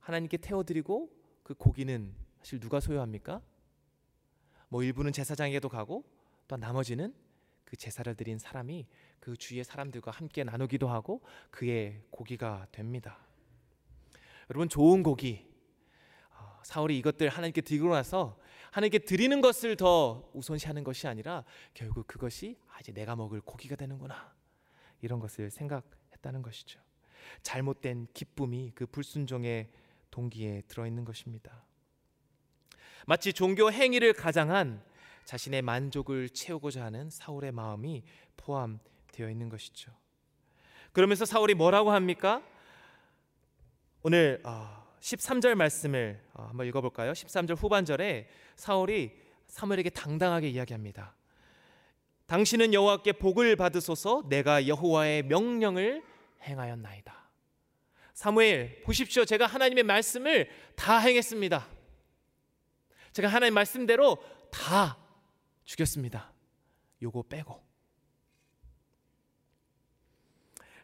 하나님께 0.00 0.36
태워드리고 0.36 1.10
그 1.42 1.54
고기는 1.54 2.14
사실 2.38 2.60
누가 2.60 2.80
소유합니까? 2.80 3.40
뭐 4.68 4.82
일부는 4.82 5.12
제사장에게도 5.12 5.68
가고 5.68 6.04
또 6.48 6.56
나머지는 6.56 7.14
그 7.64 7.76
제사를 7.76 8.14
드린 8.14 8.38
사람이 8.38 8.86
그 9.18 9.36
주위의 9.36 9.64
사람들과 9.64 10.10
함께 10.10 10.44
나누기도 10.44 10.88
하고 10.88 11.22
그의 11.50 12.02
고기가 12.10 12.66
됩니다. 12.70 13.18
여러분 14.50 14.68
좋은 14.68 15.02
고기 15.02 15.46
어, 16.30 16.60
사울이 16.62 16.98
이것들 16.98 17.30
하나님께 17.30 17.62
드리고 17.62 17.88
나서 17.88 18.38
하나님께 18.74 18.98
드리는 18.98 19.40
것을 19.40 19.76
더 19.76 20.28
우선시하는 20.34 20.82
것이 20.82 21.06
아니라 21.06 21.44
결국 21.74 22.08
그것이 22.08 22.58
아, 22.72 22.80
이제 22.80 22.90
내가 22.90 23.14
먹을 23.14 23.40
고기가 23.40 23.76
되는구나 23.76 24.34
이런 25.00 25.20
것을 25.20 25.48
생각했다는 25.48 26.42
것이죠. 26.42 26.80
잘못된 27.44 28.08
기쁨이 28.12 28.72
그 28.74 28.86
불순종의 28.86 29.70
동기에 30.10 30.62
들어 30.66 30.88
있는 30.88 31.04
것입니다. 31.04 31.64
마치 33.06 33.32
종교 33.32 33.70
행위를 33.70 34.12
가장한 34.12 34.82
자신의 35.24 35.62
만족을 35.62 36.30
채우고자 36.30 36.84
하는 36.84 37.10
사울의 37.10 37.52
마음이 37.52 38.02
포함되어 38.36 39.30
있는 39.30 39.48
것이죠. 39.50 39.92
그러면서 40.90 41.24
사울이 41.24 41.54
뭐라고 41.54 41.92
합니까? 41.92 42.42
오늘 44.02 44.42
13절 45.04 45.52
아, 45.52 45.54
말씀을 45.54 46.18
아, 46.32 46.44
한번 46.44 46.66
읽어볼까요? 46.66 47.12
13절 47.12 47.56
후반절에 47.56 48.26
사울이 48.56 49.12
사무엘에게 49.48 49.90
당당하게 49.90 50.48
이야기합니다. 50.48 51.14
당신은 52.26 52.72
여호와께 52.72 53.12
복을 53.12 53.54
받으소서 53.56 54.22
내가 54.30 54.66
여호와의 54.66 55.24
명령을 55.24 56.02
행하였나이다. 56.42 57.14
사무엘 58.14 58.80
보십시오. 58.82 59.26
제가 59.26 59.46
하나님의 59.46 59.84
말씀을 59.84 60.48
다 60.74 60.98
행했습니다. 60.98 61.68
제가 63.12 63.28
하나님 63.28 63.52
말씀대로 63.54 64.16
다 64.50 64.96
죽였습니다. 65.64 66.32
요거 67.02 67.24
빼고 67.28 67.62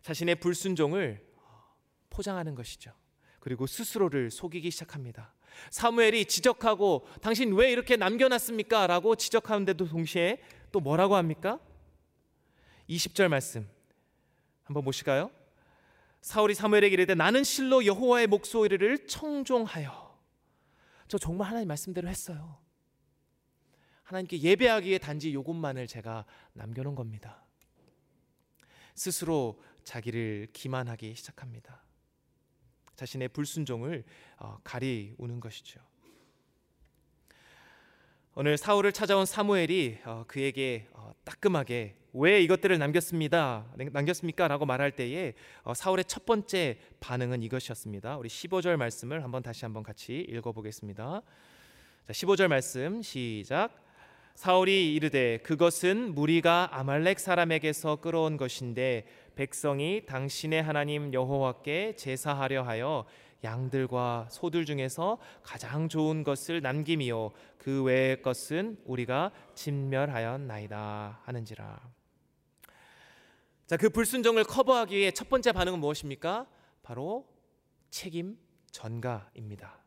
자신의 0.03 0.35
불순종을 0.37 1.27
포장하는 2.11 2.55
것이죠. 2.55 2.93
그리고 3.41 3.67
스스로를 3.67 4.31
속이기 4.31 4.71
시작합니다. 4.71 5.35
사무엘이 5.71 6.27
지적하고 6.27 7.07
당신 7.21 7.53
왜 7.55 7.73
이렇게 7.73 7.97
남겨놨습니까? 7.97 8.87
라고 8.87 9.17
지적하는데도 9.17 9.89
동시에 9.89 10.41
또 10.71 10.81
뭐라고 10.81 11.17
합니까? 11.17 11.59
20절 12.89 13.29
말씀 13.29 13.69
한번 14.63 14.85
보실까요? 14.85 15.31
사울이 16.21 16.55
사무엘에게 16.55 16.93
이르되 16.95 17.15
나는 17.15 17.43
실로 17.45 17.85
여호와의 17.85 18.27
목소리를 18.27 19.07
청종하여 19.07 20.19
저 21.09 21.19
정말 21.19 21.49
하나님 21.49 21.69
말씀대로 21.69 22.09
했어요. 22.09 22.59
하나님께 24.05 24.41
예배하기에 24.41 24.99
단지 24.99 25.33
요것만을 25.33 25.87
제가 25.87 26.25
남겨놓은 26.53 26.95
겁니다. 26.95 27.45
스스로 28.95 29.63
자기를 29.85 30.49
기만하기 30.53 31.15
시작합니다. 31.15 31.83
자신의 33.01 33.29
불순종을 33.29 34.05
어, 34.37 34.59
가리우는 34.63 35.41
것이죠. 35.41 35.81
오늘 38.35 38.59
사울을 38.59 38.93
찾아온 38.93 39.25
사무엘이 39.25 40.01
어, 40.05 40.25
그에게 40.27 40.87
어, 40.93 41.15
따끔하게 41.25 41.97
왜 42.13 42.43
이것들을 42.43 42.79
남겼습니다. 42.79 43.73
남겼습니까?라고 43.93 44.67
말할 44.67 44.91
때에 44.91 45.33
사울의 45.75 46.05
첫 46.07 46.27
번째 46.27 46.79
반응은 47.01 47.43
이것이었습니다. 47.43 48.19
우리 48.19 48.29
15절 48.29 48.77
말씀을 48.77 49.25
한번 49.25 49.43
다시 49.43 49.65
한번 49.65 49.83
같이 49.83 50.27
읽어 50.29 50.53
보겠습니다. 50.53 51.23
자, 52.07 52.13
15절 52.13 52.49
말씀 52.49 53.01
시작. 53.01 53.83
사울이 54.35 54.95
이르되 54.95 55.39
그것은 55.39 56.15
무리가 56.15 56.69
아말렉 56.73 57.19
사람에게서 57.19 57.97
끌어온 57.97 58.37
것인데 58.37 59.07
백성이 59.35 60.05
당신의 60.07 60.63
하나님 60.63 61.13
여호와께 61.13 61.97
제사하려 61.97 62.63
하여 62.63 63.07
양들과 63.43 64.29
소들 64.31 64.65
중에서 64.67 65.19
가장 65.43 65.89
좋은 65.89 66.25
것을 66.25 66.61
남김이요 66.61 67.31
그 67.59 67.83
외의 67.83 68.23
것은 68.23 68.79
우리가 68.85 69.33
진멸하였나이다 69.55 71.21
하는지라. 71.25 71.91
자, 73.67 73.77
그 73.77 73.89
불순종을 73.89 74.45
커버하기 74.45 74.97
위해 74.97 75.11
첫 75.13 75.29
번째 75.29 75.53
반응은 75.53 75.79
무엇입니까? 75.79 76.47
바로 76.83 77.27
책임 77.91 78.37
전가입니다. 78.73 79.81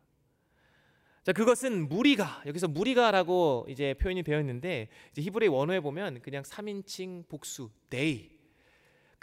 자, 1.23 1.31
그것은 1.31 1.87
무리가 1.87 2.43
여기서 2.45 2.67
무리가라고 2.67 3.65
이제 3.69 3.93
표현이 3.93 4.23
되어 4.23 4.39
있는데 4.39 4.89
이제 5.11 5.21
히브리 5.21 5.47
원어에 5.47 5.79
보면 5.79 6.21
그냥 6.21 6.43
3인칭 6.43 7.29
복수 7.29 7.69
they 7.89 8.32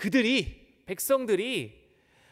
그들이 0.00 0.82
백성들이 0.86 1.78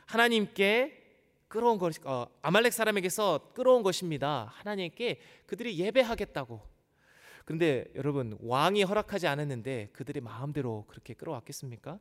하나님께 0.06 1.04
끌어온 1.48 1.76
것 1.76 1.94
어, 2.06 2.26
아말렉 2.40 2.72
사람에게서 2.72 3.52
끌어온 3.52 3.82
것입니다. 3.82 4.50
하나님께 4.54 5.20
그들이 5.44 5.78
예배하겠다고. 5.78 6.62
그런데 7.44 7.84
여러분 7.94 8.38
왕이 8.40 8.84
허락하지 8.84 9.26
않았는데 9.26 9.90
그들이 9.92 10.22
마음대로 10.22 10.87
그렇게 10.88 11.12
끌어왔겠습니까? 11.12 11.98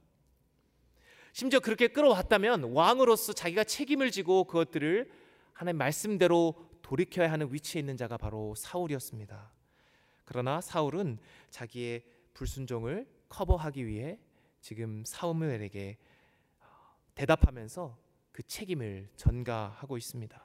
심지어 1.33 1.59
그렇게 1.59 1.89
끌어왔다면 1.89 2.71
왕으로서 2.71 3.33
자기가 3.33 3.65
책임을 3.65 4.09
지고 4.12 4.45
그것들을 4.45 5.12
하나님 5.51 5.79
말씀대로 5.79 6.55
돌이켜야 6.81 7.29
하는 7.29 7.51
위치에 7.51 7.81
있는 7.81 7.97
자가 7.97 8.15
바로 8.15 8.55
사울이었습니다. 8.55 9.51
그러나 10.24 10.62
사울은 10.62 11.19
자기의 11.50 12.05
불순종을 12.36 13.05
커버하기 13.27 13.86
위해 13.86 14.17
지금 14.67 15.01
사무엘에게 15.05 15.95
대답하면서 17.15 17.97
그 18.33 18.43
책임을 18.43 19.07
전가하고 19.15 19.97
있습니다. 19.97 20.43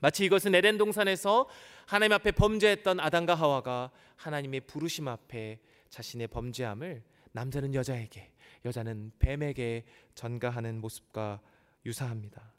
마치 0.00 0.24
이것은 0.24 0.54
에덴 0.54 0.78
동산에서 0.78 1.48
하나님 1.86 2.12
앞에 2.12 2.30
범죄했던 2.30 3.00
아담과 3.00 3.34
하와가 3.34 3.90
하나님의 4.14 4.60
부르심 4.60 5.08
앞에 5.08 5.58
자신의 5.88 6.28
범죄함을 6.28 7.02
남자는 7.32 7.74
여자에게, 7.74 8.30
여자는 8.64 9.10
뱀에게 9.18 9.84
전가하는 10.14 10.80
모습과 10.80 11.40
유사합니다. 11.84 12.52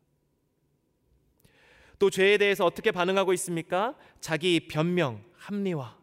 또 1.97 2.09
죄에 2.09 2.37
대해서 2.37 2.65
어떻게 2.65 2.91
반응하고 2.91 3.31
있습니까? 3.31 3.97
자기 4.19 4.67
변명, 4.67 5.23
합리화, 5.37 5.97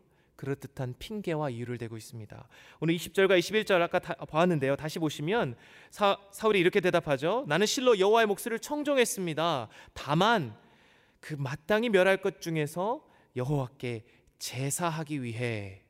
그럴듯한 0.45 0.95
핑계와 0.99 1.51
이유를 1.51 1.79
대고 1.79 1.97
있습니다. 1.97 2.49
오늘 2.81 2.95
20절과 2.95 3.39
21절 3.39 3.81
아까 3.81 3.99
다 3.99 4.15
봤는데요. 4.15 4.77
다시 4.77 4.99
보시면 4.99 5.57
사, 5.91 6.19
사울이 6.33 6.61
이렇게 6.61 6.81
대답하죠. 6.81 7.45
나는 7.49 7.67
실로 7.67 7.99
여호와의 7.99 8.27
목소리를 8.27 8.59
청종했습니다. 8.59 9.69
다만 9.95 10.57
그 11.21 11.35
마땅히 11.35 11.89
멸할 11.89 12.19
것 12.19 12.43
중에서 12.43 13.07
여호와께 13.37 14.05
제사하기 14.39 15.23
위해 15.23 15.83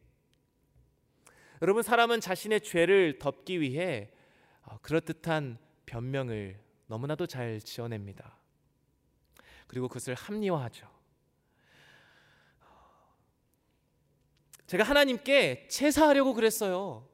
여러분 1.61 1.83
사람은 1.83 2.21
자신의 2.21 2.61
죄를 2.61 3.19
덮기 3.19 3.61
위해 3.61 4.11
어, 4.63 4.79
그럴듯한 4.83 5.59
변명을 5.87 6.61
너무나도 6.87 7.27
잘 7.27 7.61
지어냅니다. 7.61 8.39
그리고 9.67 9.89
그것을 9.89 10.15
합리화하죠. 10.15 10.94
제가 14.67 14.85
하나님께 14.85 15.67
제사하려고 15.69 16.35
그랬어요. 16.35 17.07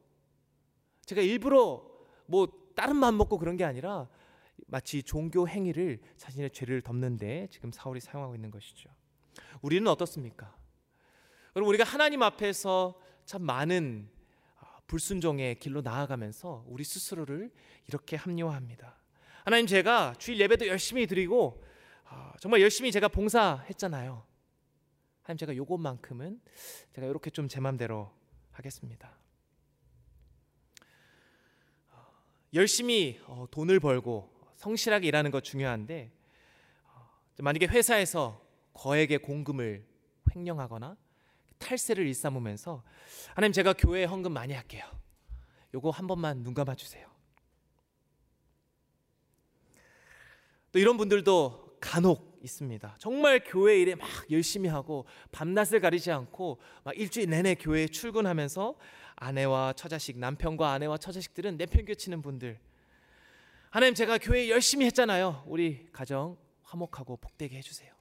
제가 1.05 1.21
일부러 1.23 1.85
뭐 2.27 2.49
다른 2.77 2.97
맘 2.97 3.17
먹고 3.17 3.39
그런 3.39 3.57
게 3.57 3.65
아니라 3.65 4.09
마치 4.67 5.03
종교 5.03 5.49
행위를 5.49 5.99
자신의 6.17 6.51
죄를 6.51 6.81
덮는데 6.83 7.49
지금 7.51 7.73
사울이 7.73 8.01
사용하고 8.01 8.35
있는 8.35 8.51
것이죠. 8.51 8.89
우리는 9.63 9.87
어떻습니까? 9.89 10.55
여러분 11.57 11.69
우리가 11.71 11.85
하나님 11.85 12.23
앞에서 12.23 12.95
참 13.25 13.43
많은 13.43 14.09
아, 14.61 14.79
불순종의 14.87 15.59
길로 15.59 15.81
나아가면서 15.83 16.65
우리 16.69 16.85
스스로를 16.85 17.51
이렇게 17.89 18.17
합리화합니다. 18.17 18.97
하나님 19.45 19.67
제가 19.67 20.15
주일 20.19 20.39
예배도 20.41 20.69
열심히 20.69 21.07
드리고 21.07 21.65
아, 22.05 22.33
정말 22.39 22.61
열심히 22.61 22.93
제가 22.93 23.09
봉사했잖아요. 23.09 24.30
하나님 25.23 25.39
제가 25.39 25.57
요것만큼은 25.57 26.41
제가 26.95 27.07
이렇게 27.07 27.31
좀 27.31 27.49
제 27.49 27.61
맘대로 27.61 28.13
하겠습니다. 28.53 29.17
열심히 32.53 33.21
어, 33.27 33.47
돈을 33.51 33.79
벌고 33.79 34.29
성실하게 34.57 35.07
일하는 35.07 35.31
것 35.31 35.45
중요한데 35.45 36.13
어, 36.85 37.11
만약에 37.39 37.67
회사에서 37.67 38.45
거액의 38.75 39.19
공금을 39.19 39.87
횡령하거나 40.35 40.97
탈세를 41.59 42.07
일삼으면서 42.07 42.83
하나님 43.35 43.53
제가 43.53 43.75
교회에 43.75 44.05
헌금 44.05 44.33
많이 44.33 44.53
할게요. 44.53 44.85
요거 45.75 45.91
한 45.91 46.07
번만 46.07 46.43
눈 46.43 46.55
감아 46.55 46.75
주세요. 46.75 47.09
또 50.73 50.79
이런 50.79 50.97
분들도 50.97 51.77
간혹 51.81 52.30
있습니다. 52.43 52.97
정말 52.99 53.43
교회 53.45 53.81
일에 53.81 53.95
막 53.95 54.09
열심히 54.31 54.69
하고 54.69 55.05
밤낮을 55.33 55.81
가리지 55.81 56.11
않고 56.11 56.59
막 56.85 56.99
일주일 56.99 57.31
내내 57.31 57.55
교회에 57.55 57.87
출근하면서 57.87 58.77
아내와 59.17 59.75
처자식, 59.75 60.19
남편과 60.19 60.73
아내와 60.73 60.97
처자식들은 60.99 61.57
내편교 61.57 61.95
치는 61.95 62.23
분들. 62.23 62.59
하나님 63.71 63.95
제가 63.95 64.19
교회 64.19 64.49
열심히 64.49 64.87
했잖아요. 64.87 65.45
우리 65.47 65.89
가정 65.93 66.37
화목하고 66.63 67.17
복되게 67.19 67.57
해주세요. 67.59 67.93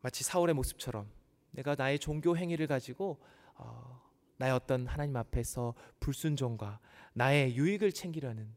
마치 0.00 0.22
사울의 0.24 0.54
모습처럼 0.54 1.10
내가 1.52 1.74
나의 1.76 1.98
종교 1.98 2.36
행위를 2.36 2.66
가지고 2.66 3.20
어, 3.54 4.02
나의 4.36 4.52
어떤 4.52 4.86
하나님 4.86 5.16
앞에서 5.16 5.74
불순종과 6.00 6.80
나의 7.14 7.56
유익을 7.56 7.92
챙기려는 7.92 8.54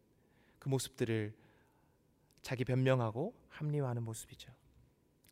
그 0.59 0.69
모습들을 0.69 1.35
자기 2.45 2.63
변명하고 2.63 3.33
합리화하는 3.49 4.03
모습이죠. 4.03 4.53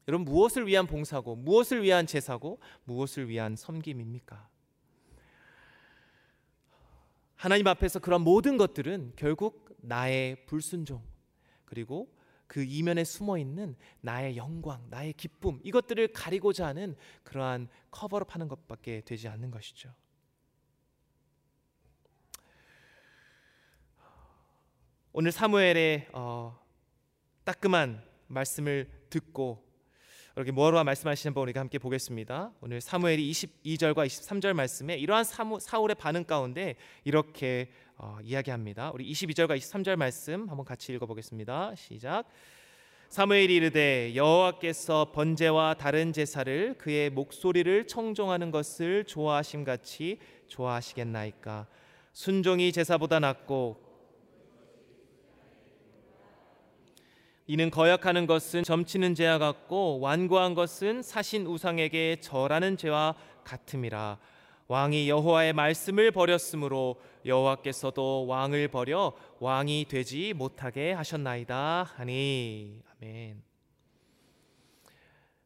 여러분 0.07 0.25
무엇을 0.25 0.65
위한 0.65 0.87
봉사고 0.87 1.35
무엇을 1.35 1.83
위한 1.83 2.07
제사고 2.07 2.59
무엇을 2.85 3.29
위한 3.29 3.55
섬김입니까? 3.55 4.49
하나님 7.35 7.67
앞에서 7.67 7.99
그런 7.99 8.21
모든 8.21 8.57
것들은 8.57 9.13
결국 9.15 9.77
나의 9.77 10.43
불순종 10.47 11.03
그리고 11.65 12.11
그 12.47 12.63
이면에 12.63 13.03
숨어 13.03 13.37
있는 13.37 13.75
나의 14.01 14.35
영광, 14.35 14.83
나의 14.89 15.13
기쁨 15.13 15.59
이것들을 15.63 16.13
가리고자 16.13 16.65
하는 16.65 16.95
그러한 17.21 17.67
커버업 17.91 18.33
하는 18.33 18.47
것밖에 18.47 19.01
되지 19.01 19.27
않는 19.27 19.51
것이죠. 19.51 19.93
오늘 25.11 25.31
사무엘의 25.31 26.07
어, 26.13 26.62
따끔한 27.43 28.01
말씀을 28.27 28.89
듣고 29.09 29.61
이렇게 30.35 30.51
뭐로 30.51 30.81
말씀하시는 30.83 31.33
분 31.33 31.43
우리가 31.43 31.59
함께 31.59 31.77
보겠습니다. 31.77 32.51
오늘 32.61 32.81
사무엘이 32.81 33.29
22절과 33.31 34.07
23절 34.07 34.53
말씀에 34.53 34.95
이러한 34.95 35.25
사울의 35.25 35.95
반응 35.95 36.23
가운데 36.23 36.75
이렇게 37.03 37.69
어, 37.97 38.17
이야기합니다. 38.23 38.91
우리 38.91 39.11
22절과 39.11 39.57
23절 39.57 39.97
말씀 39.97 40.49
한번 40.49 40.65
같이 40.65 40.93
읽어보겠습니다. 40.93 41.75
시작. 41.75 42.23
사무엘이 43.09 43.53
이르되 43.53 44.15
여호와께서 44.15 45.11
번제와 45.11 45.75
다른 45.75 46.13
제사를 46.13 46.75
그의 46.79 47.11
목소리를 47.11 47.85
청종하는 47.85 48.49
것을 48.49 49.03
좋아하심 49.03 49.65
같이 49.65 50.17
좋아하시겠나이까 50.47 51.67
순종이 52.13 52.71
제사보다 52.71 53.19
낫고 53.19 53.92
이는 57.45 57.69
거역하는 57.69 58.25
것은 58.25 58.63
점치는 58.63 59.15
죄와 59.15 59.37
같고 59.37 59.99
완고한 59.99 60.53
것은 60.53 61.01
사신 61.01 61.45
우상에게 61.45 62.17
절하는 62.21 62.77
죄와 62.77 63.15
같음이라 63.43 64.17
왕이 64.67 65.09
여호와의 65.09 65.51
말씀을 65.53 66.11
버렸으므로 66.11 67.01
여호와께서도 67.25 68.27
왕을 68.27 68.69
버려 68.69 69.13
왕이 69.39 69.85
되지 69.89 70.33
못하게 70.33 70.93
하셨나이다 70.93 71.83
하니 71.83 72.81
아멘. 72.95 73.43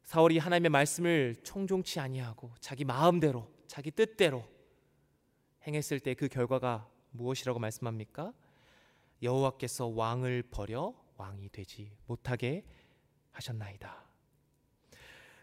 사울이 0.04 0.38
하나님의 0.38 0.70
말씀을 0.70 1.36
총종치 1.44 2.00
아니하고 2.00 2.52
자기 2.60 2.86
마음대로 2.86 3.48
자기 3.66 3.90
뜻대로 3.92 4.46
행했을 5.66 6.00
때 6.00 6.14
그 6.14 6.28
결과가 6.28 6.88
무엇이라고 7.12 7.60
말씀합니까? 7.60 8.32
여호와께서 9.24 9.88
왕을 9.88 10.44
버려 10.44 10.94
왕이 11.18 11.50
되지 11.50 11.92
못하게 12.06 12.66
하셨나이다. 13.32 14.06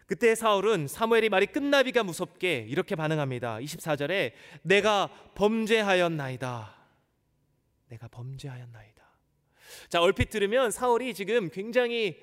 그때 0.07 0.35
사울은 0.35 0.87
사무엘이 0.87 1.29
말이 1.29 1.47
끝나비가 1.47 2.03
무섭게 2.03 2.65
이렇게 2.69 2.95
반응합니다. 2.95 3.57
24절에 3.57 4.33
내가 4.61 5.07
범죄하였나이다. 5.33 6.75
내가 7.87 8.07
범죄하였나이다. 8.09 9.03
자, 9.89 10.01
얼핏 10.01 10.29
들으면 10.29 10.71
사울이 10.71 11.13
지금 11.13 11.49
굉장히 11.49 12.21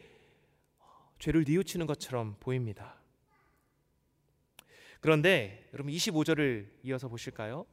죄를 1.19 1.45
뉘우치는 1.47 1.87
것처럼 1.87 2.37
보입니다. 2.41 3.01
그런데 5.01 5.69
여러분 5.73 5.93
25절을 5.93 6.69
이어서 6.85 7.09
보실까요? 7.09 7.67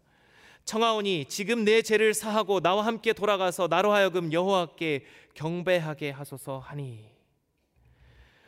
청하오니 0.69 1.25
지금 1.25 1.65
내 1.65 1.81
죄를 1.81 2.13
사하고 2.13 2.59
나와 2.59 2.85
함께 2.85 3.11
돌아가서 3.11 3.67
나로 3.67 3.91
하여금 3.91 4.31
여호와께 4.31 5.03
경배하게 5.33 6.11
하소서 6.11 6.59
하니. 6.59 7.09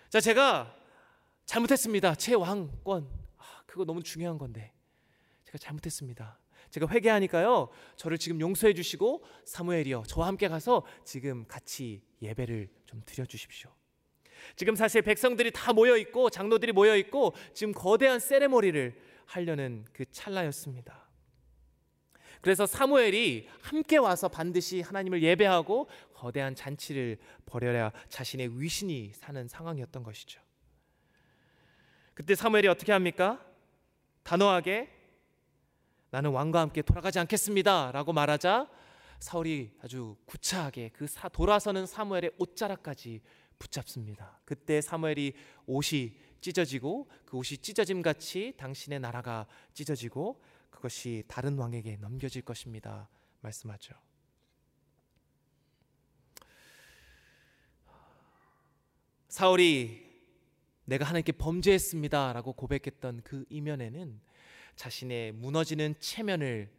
자, 0.08 0.20
제가 0.20 0.72
잘못했습니다. 1.46 2.14
제 2.14 2.36
왕권. 2.36 3.10
아, 3.40 3.64
그거 3.66 3.86
너무 3.86 4.04
중요한 4.04 4.38
건데. 4.38 4.72
제가 5.46 5.58
잘못했습니다. 5.58 6.38
제가 6.70 6.88
회개하니까요. 6.90 7.70
저를 7.96 8.20
지금 8.20 8.40
용서해 8.40 8.76
주시고 8.76 9.24
사무엘이요. 9.46 10.04
저와 10.06 10.28
함께 10.28 10.48
가서 10.48 10.86
지금 11.04 11.48
같이 11.48 12.04
예배를 12.22 12.70
좀 12.86 13.02
드려 13.04 13.26
주십시오. 13.26 13.72
지금 14.56 14.76
사실 14.76 15.02
백성들이 15.02 15.50
다 15.50 15.74
모여 15.74 15.98
있고 15.98 16.30
장로들이 16.30 16.72
모여 16.72 16.96
있고 16.98 17.34
지금 17.56 17.74
거대한 17.74 18.20
세레모니를 18.20 18.96
하려는 19.26 19.86
그 19.92 20.06
찰나였습니다. 20.12 21.01
그래서 22.42 22.66
사무엘이 22.66 23.48
함께 23.62 23.98
와서 23.98 24.28
반드시 24.28 24.82
하나님을 24.82 25.22
예배하고 25.22 25.88
거대한 26.14 26.56
잔치를 26.56 27.18
벌여야 27.46 27.92
자신의 28.10 28.60
위신이 28.60 29.12
사는 29.14 29.48
상황이었던 29.48 30.04
것이죠. 30.04 30.42
그때 32.14 32.36
사무엘이 32.36 32.68
어떻게 32.68 32.92
합니까? 32.92 33.44
단호하게 34.24 34.90
나는 36.10 36.32
왕과 36.32 36.60
함께 36.60 36.82
돌아가지 36.82 37.20
않겠습니다라고 37.20 38.12
말하자 38.12 38.70
사울이 39.20 39.72
아주 39.82 40.18
구차하게 40.26 40.90
그 40.94 41.08
사, 41.08 41.30
돌아서는 41.30 41.86
사무엘의 41.86 42.32
옷자락까지 42.38 43.22
붙잡습니다. 43.60 44.42
그때 44.46 44.82
사무엘이 44.82 45.34
옷이 45.68 46.18
찢어지고 46.42 47.08
그 47.26 47.38
옷이 47.38 47.58
찢어짐 47.60 48.02
같이 48.02 48.54
당신의 48.58 49.00
나라가 49.00 49.46
찢어지고 49.74 50.42
그것이 50.82 51.24
다른 51.28 51.60
왕에게 51.60 51.98
넘겨질 51.98 52.42
것입니다. 52.42 53.08
말씀하죠. 53.42 53.94
사울이 59.28 60.10
내가 60.86 61.06
하나님께 61.06 61.34
범죄했습니다라고 61.34 62.54
고백했던 62.54 63.22
그 63.24 63.46
이면에는 63.50 64.20
자신의 64.76 65.34
무너지는 65.34 65.94
체면을 66.00 66.72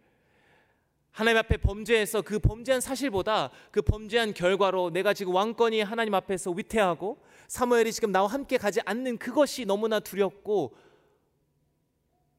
하나님 1.13 1.39
앞에 1.39 1.59
범죄해서 1.59 2.23
그 2.23 2.41
범죄한 2.41 2.81
사실보다 2.81 3.53
그 3.71 3.83
범죄한 3.83 4.35
결과로 4.35 4.91
내가 4.91 5.15
지금 5.15 5.33
왕권이 5.35 5.81
하나님 5.81 6.15
앞에서 6.15 6.51
위태하고 6.51 7.23
사무엘이 7.47 7.93
지금 7.93 8.11
나와 8.11 8.27
함께 8.27 8.59
가지 8.59 8.81
않는 8.85 9.19
그것이 9.19 9.65
너무나 9.65 10.01
두렵고 10.01 10.77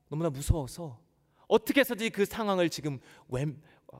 너무나 0.10 0.30
무서워서 0.30 1.03
어떻게 1.47 1.82
해서든지 1.82 2.10
그 2.10 2.25
상황을 2.25 2.69
지금 2.69 2.99
어, 3.88 3.99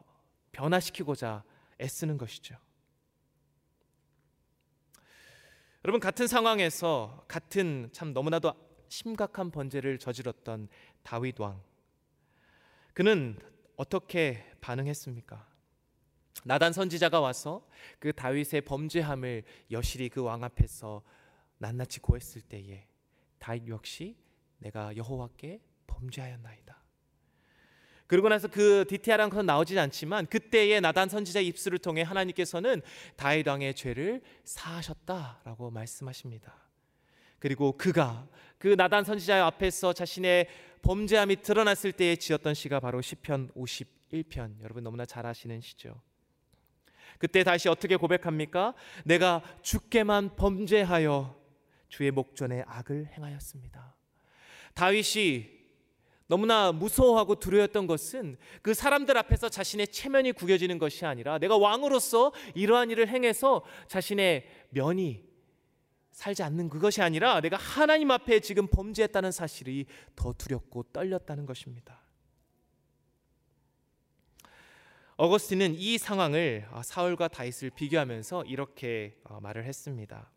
변화시키고자 0.52 1.44
애쓰는 1.82 2.18
것이죠. 2.18 2.56
여러분 5.86 6.00
같은 6.00 6.28
상황에서 6.28 7.26
같은 7.28 7.90
참 7.92 8.14
너무나도 8.14 8.54
심각한 8.88 9.52
번제를 9.52 10.00
저질렀던 10.00 10.70
다윗 11.04 11.40
왕 11.40 11.62
그는 12.94 13.38
어떻게 13.76 14.46
반응했습니까? 14.62 15.48
나단 16.46 16.74
선지자가 16.74 17.20
와서 17.20 17.68
그 18.00 18.14
다윗의 18.14 18.62
범죄함을 18.62 19.44
여실히 19.72 20.10
그 20.10 20.24
왕 20.24 20.44
앞에서 20.44 21.04
낱낱이 21.58 22.00
고했을 22.00 22.42
때에 22.42 22.88
다윗 23.40 23.68
역시 23.68 24.16
내가 24.60 24.96
여호와께 24.96 25.62
범죄하였나이다. 25.88 26.83
그러고 28.14 28.30
나서 28.30 28.48
그 28.48 28.86
디테일한 28.88 29.32
것은 29.32 29.48
나오지 29.48 29.80
않지만 29.80 30.28
그때의 30.28 30.82
나단 30.82 31.10
선지자의 31.10 31.48
입술을 31.48 31.80
통해 31.80 32.04
하나님께서는 32.04 32.84
다윗 33.16 33.48
왕의 33.48 33.74
죄를 33.74 34.22
사하셨다라고 34.44 35.72
말씀하십니다. 35.72 36.54
그리고 37.40 37.76
그가 37.76 38.28
그 38.60 38.68
나단 38.68 39.04
선지자 39.04 39.44
앞에서 39.48 39.94
자신의 39.94 40.48
범죄함이 40.84 41.38
드러났을 41.38 41.92
때에 41.92 42.16
지었던 42.16 42.54
시가 42.54 42.80
바로 42.80 43.02
시편 43.02 43.50
51편. 43.56 44.62
여러분 44.62 44.84
너무나 44.84 45.08
잘 45.08 45.26
아시는 45.26 45.62
시죠. 45.62 46.00
그때 47.18 47.44
다시 47.44 47.68
어떻게 47.68 47.96
고백합니까? 47.96 48.76
내가 49.06 49.42
주께만 49.64 50.36
범죄하여 50.36 51.36
주의 51.90 52.12
목전에 52.12 52.64
악을 52.68 53.10
행하였습니다. 53.18 53.96
다윗이 54.76 55.63
너무나 56.34 56.72
무서워하고 56.72 57.36
두려웠던 57.36 57.86
것은 57.86 58.38
그 58.64 58.74
사람들 58.74 59.16
앞에서 59.20 59.50
자신의 59.50 59.90
체면이 59.90 60.32
구겨지는 60.32 60.80
것이 60.80 61.06
아니라 61.06 61.38
내가 61.38 61.58
왕으로서 61.58 62.34
이러한 62.56 62.90
일을 62.90 63.08
행해서 63.08 63.64
자신의 63.88 64.50
면이 64.72 65.24
살지 66.10 66.42
않는 66.42 66.70
그것이 66.70 67.04
아니라 67.04 67.40
내가 67.40 67.58
하나님 67.58 68.10
앞에 68.10 68.40
지금 68.40 68.66
범죄했다는 68.66 69.32
사실이 69.32 69.86
더 70.16 70.34
두렵고 70.34 70.86
떨렸다는 70.92 71.46
것입니다. 71.46 72.02
어거스틴은 75.18 75.76
이 75.76 76.00
상황을 76.00 76.68
사울과 76.84 77.28
다윗을 77.28 77.70
비교하면서 77.70 78.46
이렇게 78.46 79.20
어, 79.26 79.40
말을 79.40 79.66
했습니다. 79.66 80.33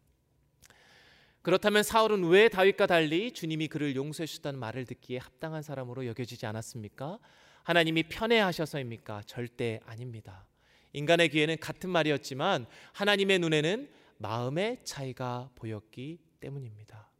그렇다면 1.46 1.84
사울은 1.84 2.24
왜 2.24 2.48
다윗과 2.48 2.88
달리 2.88 3.30
주님이 3.30 3.68
그를 3.68 3.94
용서해 3.94 4.26
주셨다는 4.26 4.58
말을 4.58 4.84
듣기에 4.84 5.18
합당한 5.18 5.62
사람으로 5.62 6.04
여겨지지 6.04 6.44
않았습니까? 6.44 7.20
하나님이 7.62 8.02
편애하셔서입니까? 8.08 9.22
절대 9.26 9.78
아닙니다. 9.86 10.44
인간의 10.92 11.28
귀에는 11.28 11.56
같은 11.60 11.88
말이었지만 11.90 12.66
하나님의 12.94 13.38
눈에는 13.38 13.88
마음의 14.18 14.78
차이가 14.82 15.48
보였기 15.54 16.18
때문입니다. 16.40 17.12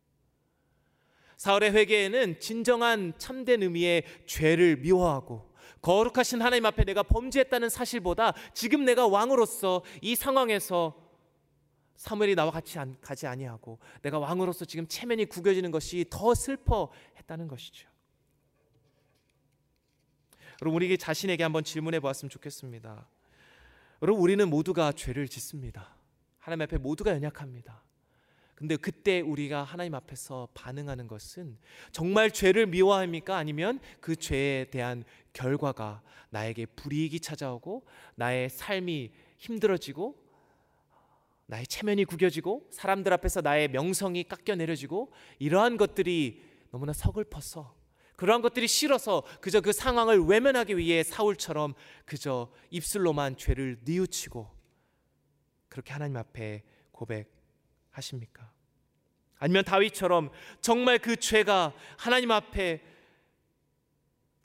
사울의 1.36 1.70
회개에는 1.70 2.40
진정한 2.40 3.12
참된 3.18 3.62
의미의 3.62 4.02
죄를 4.26 4.78
미워하고 4.78 5.54
거룩하신 5.82 6.42
하나님 6.42 6.66
앞에 6.66 6.82
내가 6.82 7.04
범죄했다는 7.04 7.68
사실보다 7.68 8.34
지금 8.54 8.84
내가 8.84 9.06
왕으로서 9.06 9.84
이 10.02 10.16
상황에서 10.16 11.05
사무엘이 11.96 12.34
나와 12.34 12.50
같이 12.50 12.78
안, 12.78 12.98
가지 13.00 13.26
아니하고 13.26 13.78
내가 14.02 14.18
왕으로서 14.18 14.64
지금 14.64 14.86
체면이 14.86 15.26
구겨지는 15.26 15.70
것이 15.70 16.04
더 16.10 16.34
슬퍼했다는 16.34 17.48
것이죠. 17.48 17.88
여러분 20.62 20.82
우리 20.82 20.96
자신에게 20.96 21.42
한번 21.42 21.64
질문해 21.64 22.00
보았으면 22.00 22.30
좋겠습니다. 22.30 23.08
여러분 24.02 24.22
우리는 24.22 24.48
모두가 24.48 24.92
죄를 24.92 25.28
짓습니다. 25.28 25.96
하나님 26.38 26.62
앞에 26.62 26.78
모두가 26.78 27.12
연약합니다. 27.12 27.82
근데 28.54 28.76
그때 28.76 29.20
우리가 29.20 29.64
하나님 29.64 29.94
앞에서 29.94 30.48
반응하는 30.54 31.08
것은 31.08 31.58
정말 31.92 32.30
죄를 32.30 32.66
미워합니까? 32.66 33.36
아니면 33.36 33.80
그 34.00 34.16
죄에 34.16 34.70
대한 34.70 35.04
결과가 35.34 36.02
나에게 36.30 36.64
불이익이 36.64 37.20
찾아오고 37.20 37.84
나의 38.14 38.48
삶이 38.48 39.12
힘들어지고 39.36 40.25
나의 41.46 41.66
체면이 41.66 42.04
구겨지고 42.04 42.68
사람들 42.72 43.12
앞에서 43.12 43.40
나의 43.40 43.68
명성이 43.68 44.24
깎여 44.24 44.56
내려지고 44.56 45.12
이러한 45.38 45.76
것들이 45.76 46.42
너무나 46.70 46.92
서글퍼서 46.92 47.74
그러한 48.16 48.42
것들이 48.42 48.66
싫어서 48.66 49.22
그저 49.40 49.60
그 49.60 49.72
상황을 49.72 50.24
외면하기 50.24 50.76
위해 50.76 51.02
사울처럼 51.02 51.74
그저 52.04 52.50
입술로만 52.70 53.36
죄를 53.36 53.78
뉘우치고 53.84 54.50
그렇게 55.68 55.92
하나님 55.92 56.16
앞에 56.16 56.64
고백하십니까? 56.92 58.50
아니면 59.38 59.64
다윗처럼 59.64 60.30
정말 60.62 60.98
그 60.98 61.16
죄가 61.16 61.74
하나님 61.98 62.30
앞에 62.30 62.82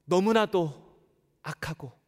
너무나도 0.04 0.92
악하고 1.42 2.01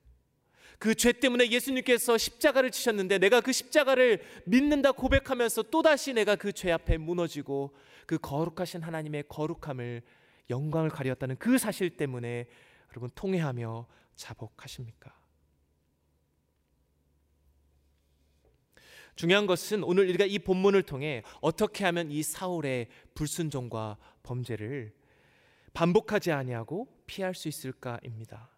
그 0.84 0.96
죄 0.96 1.14
때문에 1.14 1.50
예수님께서 1.50 2.18
십자가를 2.18 2.70
지셨는데 2.70 3.18
내가 3.18 3.40
그 3.40 3.54
십자가를 3.54 4.22
믿는다 4.44 4.92
고백하면서 4.92 5.64
또다시 5.64 6.12
내가 6.12 6.36
그 6.36 6.52
죄 6.52 6.74
앞에 6.74 6.98
무너지고 6.98 7.74
그 8.06 8.18
거룩하신 8.18 8.82
하나님의 8.82 9.24
거룩함을 9.30 10.02
영광을 10.50 10.90
가리었다는 10.90 11.38
그 11.38 11.58
사실 11.58 11.96
때문에 11.96 12.48
여러분 12.92 13.10
통회하며 13.16 13.88
자복하십니까? 14.18 15.16
중요한 19.16 19.48
것은 19.48 19.86
오늘 19.86 20.10
우리가 20.10 20.26
이 20.26 20.38
본문을 20.38 20.84
통해 20.84 21.24
어떻게 21.40 21.86
하면 21.86 22.12
이 22.12 22.22
사울의 22.24 22.90
불순종과 23.14 23.98
범죄를 24.24 24.94
반복하지 25.74 26.34
아니하고 26.34 26.90
피할 27.06 27.34
수 27.34 27.48
있을까입니다. 27.48 28.53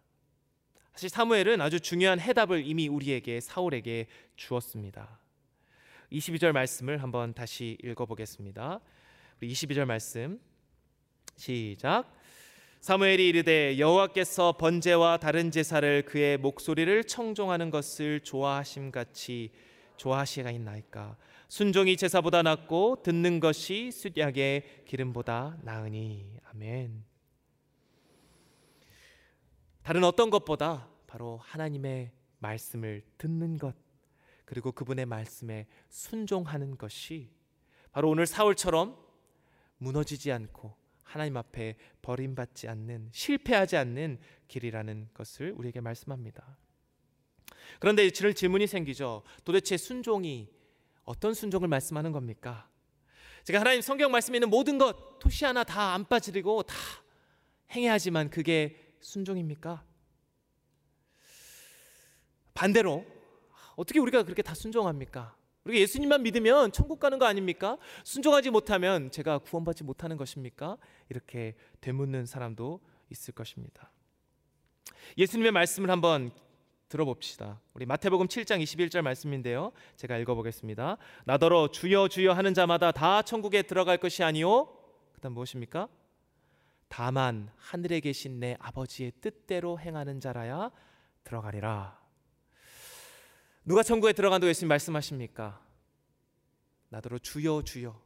사실 0.96 1.10
사무엘은 1.10 1.60
아주 1.60 1.78
중요한 1.78 2.18
해답을 2.18 2.66
이미 2.66 2.88
우리에게 2.88 3.40
사울에게 3.40 4.06
주었습니다. 4.34 5.20
22절 6.10 6.52
말씀을 6.52 7.02
한번 7.02 7.34
다시 7.34 7.76
읽어보겠습니다. 7.84 8.80
우리 9.38 9.52
22절 9.52 9.84
말씀 9.84 10.40
시작. 11.36 12.10
사무엘이 12.80 13.28
이르되 13.28 13.78
여호와께서 13.78 14.52
번제와 14.52 15.18
다른 15.18 15.50
제사를 15.50 16.02
그의 16.06 16.38
목소리를 16.38 17.04
청종하는 17.04 17.68
것을 17.68 18.20
좋아하심 18.20 18.90
같이 18.90 19.50
좋아하시가있나이까 19.98 21.18
순종이 21.48 21.98
제사보다 21.98 22.40
낫고 22.40 23.02
듣는 23.02 23.40
것이 23.40 23.90
숫약의 23.90 24.84
기름보다 24.86 25.58
나으니 25.62 26.38
아멘. 26.44 27.15
다른 29.86 30.02
어떤 30.02 30.30
것보다 30.30 30.88
바로 31.06 31.38
하나님의 31.44 32.10
말씀을 32.40 33.04
듣는 33.18 33.56
것 33.56 33.76
그리고 34.44 34.72
그분의 34.72 35.06
말씀에 35.06 35.68
순종하는 35.88 36.76
것이 36.76 37.30
바로 37.92 38.10
오늘 38.10 38.26
사울처럼 38.26 38.98
무너지지 39.78 40.32
않고 40.32 40.74
하나님 41.04 41.36
앞에 41.36 41.76
버림받지 42.02 42.66
않는 42.66 43.10
실패하지 43.12 43.76
않는 43.76 44.18
길이라는 44.48 45.10
것을 45.14 45.52
우리에게 45.56 45.80
말씀합니다. 45.80 46.58
그런데 47.78 48.10
질 48.10 48.34
질문이 48.34 48.66
생기죠. 48.66 49.22
도대체 49.44 49.76
순종이 49.76 50.50
어떤 51.04 51.32
순종을 51.32 51.68
말씀하는 51.68 52.10
겁니까? 52.10 52.68
제가 53.44 53.60
하나님 53.60 53.82
성경 53.82 54.10
말씀에 54.10 54.38
있는 54.38 54.50
모든 54.50 54.78
것 54.78 55.20
토시 55.20 55.44
하나 55.44 55.62
다 55.62 55.94
안 55.94 56.04
빠지고 56.04 56.64
다 56.64 56.74
행해야지만 57.70 58.30
그게 58.30 58.85
순종입니까? 59.00 59.84
반대로 62.54 63.04
어떻게 63.76 63.98
우리가 64.00 64.22
그렇게 64.22 64.42
다 64.42 64.54
순종합니까? 64.54 65.36
우리가 65.64 65.80
예수님만 65.80 66.22
믿으면 66.22 66.72
천국 66.72 67.00
가는 67.00 67.18
거 67.18 67.26
아닙니까? 67.26 67.76
순종하지 68.04 68.50
못하면 68.50 69.10
제가 69.10 69.38
구원받지 69.38 69.84
못하는 69.84 70.16
것입니까? 70.16 70.78
이렇게 71.08 71.54
되묻는 71.80 72.24
사람도 72.24 72.80
있을 73.10 73.34
것입니다. 73.34 73.90
예수님의 75.18 75.52
말씀을 75.52 75.90
한번 75.90 76.30
들어봅시다. 76.88 77.60
우리 77.74 77.84
마태복음 77.84 78.28
7장 78.28 78.62
21절 78.62 79.02
말씀인데요. 79.02 79.72
제가 79.96 80.18
읽어보겠습니다. 80.18 80.98
나더러 81.24 81.68
주여 81.68 82.08
주여 82.08 82.32
하는 82.32 82.54
자마다 82.54 82.92
다 82.92 83.22
천국에 83.22 83.62
들어갈 83.62 83.98
것이 83.98 84.22
아니요. 84.22 84.68
그다음 85.14 85.34
무엇입니까? 85.34 85.88
다만 86.88 87.50
하늘에 87.56 88.00
계신 88.00 88.40
내 88.40 88.56
아버지의 88.60 89.12
뜻대로 89.20 89.78
행하는 89.78 90.20
자라야 90.20 90.70
들어가리라. 91.24 91.98
누가 93.64 93.82
천국에 93.82 94.12
들어간다고 94.12 94.48
예수님 94.48 94.68
말씀하십니까? 94.68 95.60
나더러 96.88 97.18
주여 97.18 97.62
주여 97.62 98.00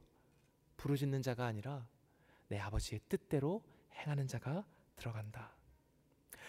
부르짖는 0.79 1.23
자가 1.23 1.45
아니라 1.45 1.87
내 2.49 2.59
아버지의 2.59 3.01
뜻대로 3.09 3.63
행하는 3.95 4.27
자가 4.27 4.65
들어간다. 4.97 5.55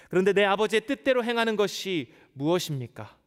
그런데 0.10 0.34
내 0.34 0.46
아버지의 0.46 0.86
뜻대로 0.86 1.24
행하는 1.24 1.56
것이 1.56 2.14
무엇입니까? 2.34 3.18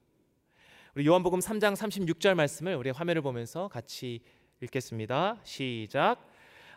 우리 0.95 1.07
요한복음 1.07 1.41
3장 1.41 1.75
36절 1.75 2.35
말씀을 2.35 2.77
우리 2.77 2.91
화면을 2.91 3.21
보면서 3.21 3.69
같이 3.69 4.23
읽겠습니다. 4.61 5.41
시작. 5.45 6.27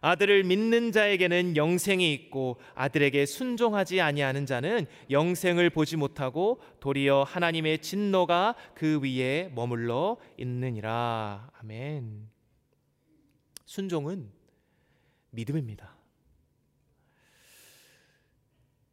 아들을 0.02 0.44
믿는 0.44 0.92
자에게는 0.92 1.56
영생이 1.56 2.14
있고 2.14 2.60
아들에게 2.76 3.26
순종하지 3.26 4.02
아니하는 4.02 4.46
자는 4.46 4.86
영생을 5.10 5.70
보지 5.70 5.98
못하고 5.98 6.62
도리어 6.80 7.24
하나님의 7.24 7.80
진노가 7.80 8.56
그 8.76 9.00
위에 9.02 9.52
머물러 9.56 10.18
있느니라. 10.38 11.50
아멘. 11.60 12.30
순종은 13.66 14.32
믿음입니다. 15.32 15.96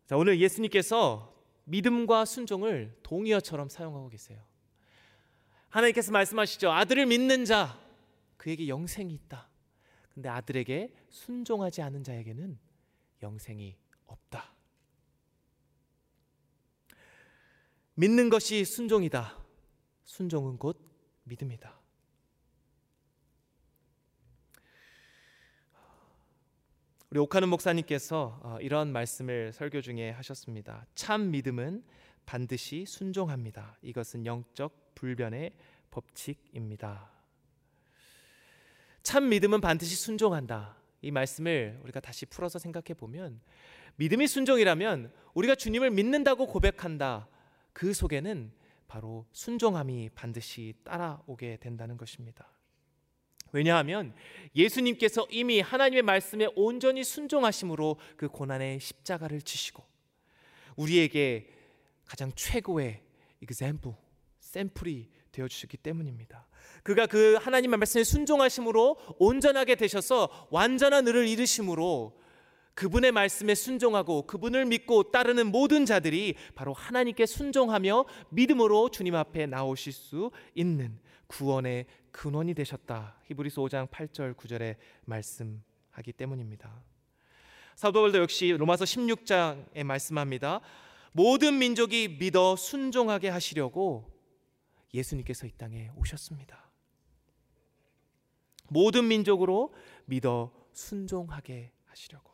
자, 0.07 0.17
오늘 0.17 0.41
예수님께서 0.41 1.35
믿음과 1.65 2.25
순종을 2.25 2.99
동의어처럼 3.03 3.69
사용하고 3.69 4.09
계세요. 4.11 4.45
하나님께서 5.71 6.13
말씀하시죠. 6.13 6.71
아들을 6.71 7.07
믿는 7.07 7.45
자 7.45 7.79
그에게 8.37 8.69
영생이 8.69 9.13
있다. 9.15 9.49
근데 10.15 10.29
아들에게 10.29 10.95
순종하지 11.11 11.83
않은 11.83 12.05
자에게는 12.05 12.57
영생이 13.23 13.77
없다. 14.07 14.55
믿는 17.95 18.31
것이 18.31 18.65
순종이다. 18.65 19.37
순종은 20.05 20.59
곧 20.59 20.79
믿음이다. 21.25 21.81
우리 27.11 27.21
오카는 27.21 27.49
목사님께서 27.49 28.41
어, 28.43 28.59
이런 28.61 28.93
말씀을 28.93 29.53
설교 29.53 29.81
중에 29.81 30.11
하셨습니다. 30.11 30.85
참 30.95 31.31
믿음은 31.31 31.85
반드시 32.27 32.85
순종합니다. 32.87 33.79
이것은 33.83 34.27
영적 34.27 34.95
불변의 34.97 35.53
법칙입니다. 35.91 37.14
참 39.05 39.29
믿음은 39.29 39.61
반드시 39.61 39.95
순종한다. 39.97 40.77
이 41.03 41.11
말씀을 41.11 41.79
우리가 41.85 42.01
다시 42.01 42.25
풀어서 42.25 42.59
생각해 42.59 42.95
보면 42.97 43.39
믿음이 43.97 44.27
순종이라면 44.27 45.13
우리가 45.35 45.55
주님을 45.55 45.91
믿는다고 45.91 46.47
고백한다. 46.47 47.29
그 47.75 47.93
속에는 47.93 48.51
바로 48.89 49.27
순종함이 49.33 50.09
반드시 50.15 50.73
따라오게 50.85 51.59
된다는 51.59 51.99
것입니다. 51.99 52.49
왜냐하면 53.53 54.15
예수님께서 54.57 55.27
이미 55.31 55.61
하나님의 55.61 56.03
말씀에 56.03 56.49
온전히 56.57 57.05
순종하심으로 57.05 57.99
그 58.17 58.29
고난의 58.29 58.81
십자가를 58.81 59.43
지시고 59.43 59.85
우리에게 60.77 61.51
가장 62.07 62.33
최고의 62.35 63.03
example, 63.43 63.97
샘플이 64.41 65.11
되어 65.35 65.49
주셨기 65.49 65.77
때문입니다. 65.77 66.47
그가 66.83 67.07
그 67.07 67.35
하나님의 67.41 67.79
말씀에 67.79 68.05
순종하심으로 68.05 68.97
온전하게 69.19 69.75
되셔서 69.75 70.49
완전한 70.51 71.07
의를 71.07 71.27
이루심으로 71.27 72.21
그분의 72.75 73.13
말씀에 73.13 73.55
순종하고 73.55 74.27
그분을 74.27 74.65
믿고 74.67 75.11
따르는 75.11 75.49
모든 75.49 75.87
자들이 75.87 76.35
바로 76.55 76.73
하나님께 76.73 77.27
순종하며 77.27 78.05
믿음으로 78.31 78.91
주님 78.91 79.15
앞에 79.15 79.47
나오실 79.47 79.93
수 79.93 80.31
있는 80.55 80.99
구원의 81.27 81.87
근원이 82.11 82.55
되셨다. 82.55 83.17
히브리서 83.27 83.63
5장 83.63 83.89
8절 83.89 84.35
9절에 84.37 84.77
말씀하기 85.05 86.13
때문입니다. 86.17 86.83
사도 87.77 88.01
바울도 88.01 88.19
역시 88.19 88.55
로마서 88.57 88.85
16장에 88.85 89.83
말씀합니다. 89.83 90.61
모든 91.13 91.59
민족이 91.59 92.17
믿어 92.19 92.57
순종하게 92.57 93.29
하시려고 93.29 94.14
예수님께서 94.95 95.47
이 95.47 95.53
땅에 95.59 95.91
오셨습니다. 95.97 96.71
모든 98.69 99.07
민족으로 99.09 99.75
믿어 100.07 100.53
순종하게 100.73 101.73
하시려고. 101.87 102.33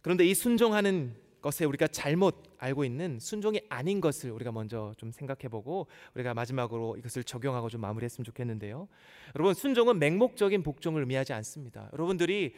그런데 0.00 0.24
이 0.24 0.32
순종하는 0.32 1.14
것에 1.40 1.64
우리가 1.64 1.86
잘못 1.88 2.42
알고 2.58 2.84
있는 2.84 3.18
순종이 3.20 3.60
아닌 3.68 4.00
것을 4.00 4.30
우리가 4.30 4.50
먼저 4.50 4.94
좀 4.96 5.12
생각해 5.12 5.48
보고 5.48 5.86
우리가 6.14 6.34
마지막으로 6.34 6.96
이것을 6.96 7.24
적용하고 7.24 7.68
좀 7.68 7.80
마무리했으면 7.80 8.24
좋겠는데요. 8.24 8.88
여러분 9.36 9.54
순종은 9.54 9.98
맹목적인 9.98 10.62
복종을 10.62 11.02
의미하지 11.02 11.32
않습니다. 11.34 11.88
여러분들이 11.92 12.54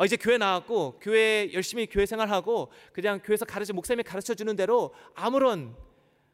어, 0.00 0.06
이제 0.06 0.16
교회 0.16 0.38
나왔고 0.38 0.98
교회 0.98 1.52
열심히 1.52 1.86
교회 1.86 2.06
생활하고 2.06 2.72
그냥 2.94 3.20
교회에서 3.22 3.44
가르쳐 3.44 3.74
목사님이 3.74 4.02
가르쳐 4.02 4.32
주는 4.32 4.56
대로 4.56 4.94
아무런 5.14 5.76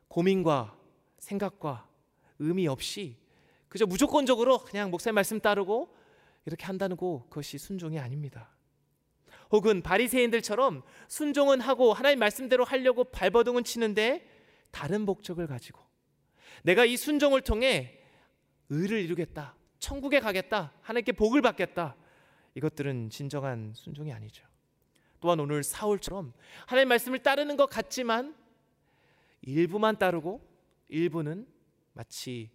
고민과 0.06 0.78
생각과 1.18 1.88
의미 2.38 2.68
없이 2.68 3.16
그저 3.68 3.84
무조건적으로 3.84 4.58
그냥 4.58 4.92
목사님 4.92 5.16
말씀 5.16 5.40
따르고 5.40 5.92
이렇게 6.44 6.64
한다는 6.64 6.96
거 6.96 7.26
그것이 7.28 7.58
순종이 7.58 7.98
아닙니다. 7.98 8.50
혹은 9.50 9.82
바리새인들처럼 9.82 10.84
순종은 11.08 11.60
하고 11.60 11.92
하나님 11.92 12.20
말씀대로 12.20 12.62
하려고 12.62 13.02
발버둥은 13.02 13.64
치는데 13.64 14.30
다른 14.70 15.00
목적을 15.00 15.48
가지고 15.48 15.82
내가 16.62 16.84
이 16.84 16.96
순종을 16.96 17.40
통해 17.40 17.98
의를 18.68 19.00
이루겠다. 19.00 19.56
천국에 19.80 20.20
가겠다. 20.20 20.72
하나님께 20.82 21.10
복을 21.10 21.42
받겠다. 21.42 21.96
이것들은 22.56 23.10
진정한 23.10 23.72
순종이 23.74 24.12
아니죠. 24.12 24.46
또한 25.20 25.38
오늘 25.40 25.62
사울처럼 25.62 26.32
하나님 26.66 26.88
말씀을 26.88 27.22
따르는 27.22 27.56
것 27.56 27.66
같지만 27.66 28.34
일부만 29.42 29.98
따르고 29.98 30.40
일부는 30.88 31.46
마치 31.92 32.50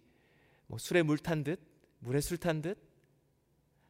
뭐 0.66 0.78
술에 0.78 1.02
물 1.02 1.18
탄 1.18 1.44
듯, 1.44 1.60
물에 2.00 2.20
술 2.20 2.38
탄 2.38 2.62
듯 2.62 2.78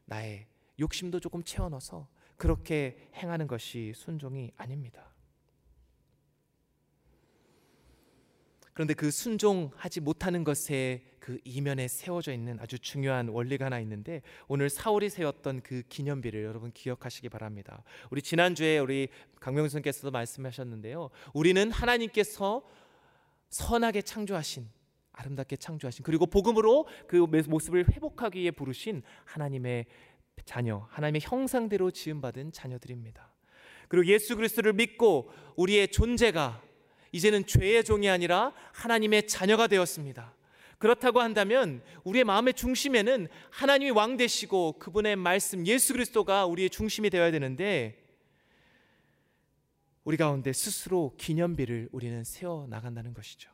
나의 0.05 0.46
욕심도 0.79 1.18
조금 1.18 1.42
채워 1.42 1.68
넣어서 1.70 2.09
그렇게 2.37 3.11
행하는 3.14 3.46
것이 3.46 3.92
순종이 3.94 4.53
아닙니다. 4.57 5.12
그런데 8.74 8.94
그 8.94 9.11
순종하지 9.11 10.00
못하는 10.00 10.44
것에 10.44 11.02
그 11.18 11.38
이면에 11.44 11.87
세워져 11.88 12.32
있는 12.32 12.58
아주 12.61 12.78
중요한 12.78 13.28
원리가 13.28 13.66
하나 13.66 13.78
있는데 13.80 14.22
오늘 14.48 14.70
사울이 14.70 15.08
세웠던 15.08 15.61
그 15.62 15.82
기념비를 15.88 16.42
여러분 16.42 16.72
기억하시기 16.72 17.28
바랍니다. 17.28 17.85
우리 18.11 18.22
지난주에 18.22 18.78
우리 18.78 19.08
강명수 19.40 19.76
님께서도 19.76 20.11
말씀하셨는데요. 20.11 21.11
우리는 21.32 21.70
하나님께서 21.70 22.62
선하게 23.50 24.02
창조하신 24.02 24.68
아름답게 25.12 25.56
창조하신 25.56 26.04
그리고 26.04 26.26
복음으로 26.26 26.88
그 27.06 27.16
모습을 27.16 27.87
회복하기 27.92 28.40
위해 28.40 28.50
부르신 28.50 29.02
하나님의 29.24 29.87
자녀, 30.44 30.87
하나님의 30.90 31.20
형상대로 31.22 31.90
지음받은 31.90 32.52
자녀들입니다. 32.52 33.30
그리고 33.88 34.06
예수 34.06 34.35
그리스도를 34.37 34.72
믿고 34.72 35.30
우리의 35.56 35.88
존재가 35.88 36.62
이제는 37.12 37.46
죄의 37.46 37.85
종이 37.85 38.09
아니라 38.09 38.53
하나님의 38.72 39.29
자녀가 39.29 39.66
되었습니다. 39.66 40.35
그렇다고 40.79 41.20
한다면 41.20 41.83
우리의 42.03 42.25
마음의 42.25 42.55
중심에는 42.55 43.29
하나님이 43.51 43.90
왕 43.92 44.16
되시고 44.16 44.79
그분의 44.81 45.14
말씀 45.14 45.64
예수 45.66 45.92
그리스도가 45.92 46.46
우리의 46.46 46.70
중심이 46.70 47.09
되어야 47.09 47.31
되는데 47.31 48.03
우리 50.03 50.16
가운데 50.16 50.53
스스로 50.53 51.14
기념비를 51.16 51.88
우리는 51.92 52.25
세워 52.25 52.66
나간다는 52.66 53.14
것이죠. 53.14 53.51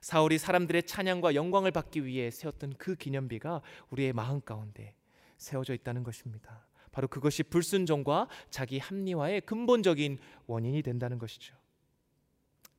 사울이 0.00 0.38
사람들의 0.38 0.84
찬양과 0.84 1.34
영광을 1.34 1.70
받기 1.70 2.04
위해 2.04 2.30
세웠던 2.30 2.74
그 2.78 2.96
기념비가 2.96 3.62
우리의 3.90 4.12
마음 4.12 4.40
가운데 4.40 4.94
세워져 5.36 5.74
있다는 5.74 6.02
것입니다. 6.02 6.66
바로 6.90 7.06
그것이 7.06 7.44
불순종과 7.44 8.28
자기 8.50 8.78
합리화의 8.78 9.42
근본적인 9.42 10.18
원인이 10.46 10.82
된다는 10.82 11.18
것이죠. 11.18 11.54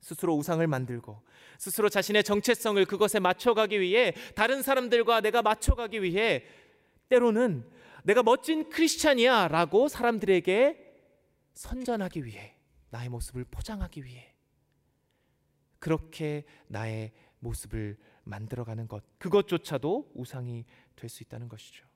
스스로 0.02 0.36
우상을 0.36 0.66
만들고 0.66 1.22
스스로 1.58 1.90
자신의 1.90 2.24
정체성을 2.24 2.84
그것에 2.86 3.20
맞춰가기 3.20 3.80
위해 3.82 4.14
다른 4.36 4.62
사람들과 4.62 5.22
내가 5.22 5.42
맞춰가기 5.42 6.02
위해 6.02 6.46
때로는 7.10 7.70
내가 8.04 8.24
멋진 8.24 8.70
크리스찬이야 8.70 9.50
라고 9.50 9.88
사람들에게 9.88 10.86
선전하기 11.54 12.24
위해 12.24 12.56
나의 12.92 13.10
모습을 13.10 13.44
포장하기 13.46 14.06
위해 14.06 14.34
그렇게 15.80 16.46
나의 16.68 17.12
모습을 17.40 17.98
만들어가는 18.24 18.88
것 18.88 19.04
그것조차도 19.18 20.12
우상이 20.14 20.66
될 20.96 21.10
수 21.10 21.24
있다는 21.24 21.48
것이죠. 21.48 21.89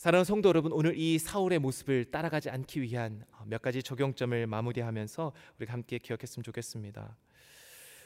사랑하는 0.00 0.24
성도 0.24 0.48
여러분, 0.48 0.72
오늘 0.72 0.96
이 0.96 1.18
사울의 1.18 1.58
모습을 1.58 2.06
따라가지 2.06 2.48
않기 2.48 2.80
위한 2.80 3.22
몇 3.44 3.60
가지 3.60 3.82
적용점을 3.82 4.46
마무리하면서 4.46 5.30
우리가 5.58 5.74
함께 5.74 5.98
기억했으면 5.98 6.42
좋겠습니다. 6.42 7.18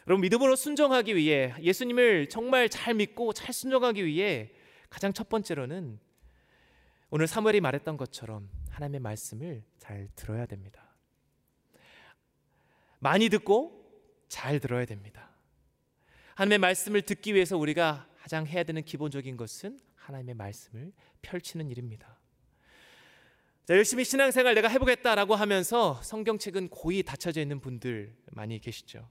여러분 0.09 0.21
믿음으로 0.23 0.57
순종하기 0.57 1.15
위해 1.15 1.55
예수님을 1.61 2.31
정말 2.31 2.69
잘 2.69 2.95
믿고 2.95 3.33
잘 3.33 3.53
순종하기 3.53 4.05
위해 4.05 4.51
가장 4.91 5.13
첫 5.13 5.29
번째로는 5.29 6.01
오늘 7.11 7.29
사무엘이 7.29 7.61
말했던 7.61 7.97
것처럼 7.97 8.51
하나님의 8.71 8.99
말씀을 8.99 9.63
잘 9.79 10.09
들어야 10.17 10.47
됩니다. 10.47 10.97
많이 12.99 13.29
듣고 13.29 13.89
잘 14.27 14.59
들어야 14.59 14.85
됩니다. 14.85 15.31
하나님의 16.35 16.59
말씀을 16.59 17.03
듣기 17.03 17.35
위해서 17.35 17.57
우리가 17.57 18.09
가장 18.19 18.49
해야 18.49 18.65
되는 18.65 18.83
기본적인 18.83 19.37
것은 19.37 19.79
하나님의 20.05 20.35
말씀을 20.35 20.93
펼치는 21.23 21.71
일입니다. 21.71 22.19
자, 23.65 23.75
열심히 23.75 24.05
신앙생활 24.05 24.55
내가 24.55 24.69
해보겠다라고 24.69 25.35
하면서 25.35 26.01
성경책은 26.03 26.69
고이 26.69 27.03
닫혀져 27.03 27.41
있는 27.41 27.61
분들 27.61 28.15
많이 28.33 28.59
계시죠. 28.59 29.09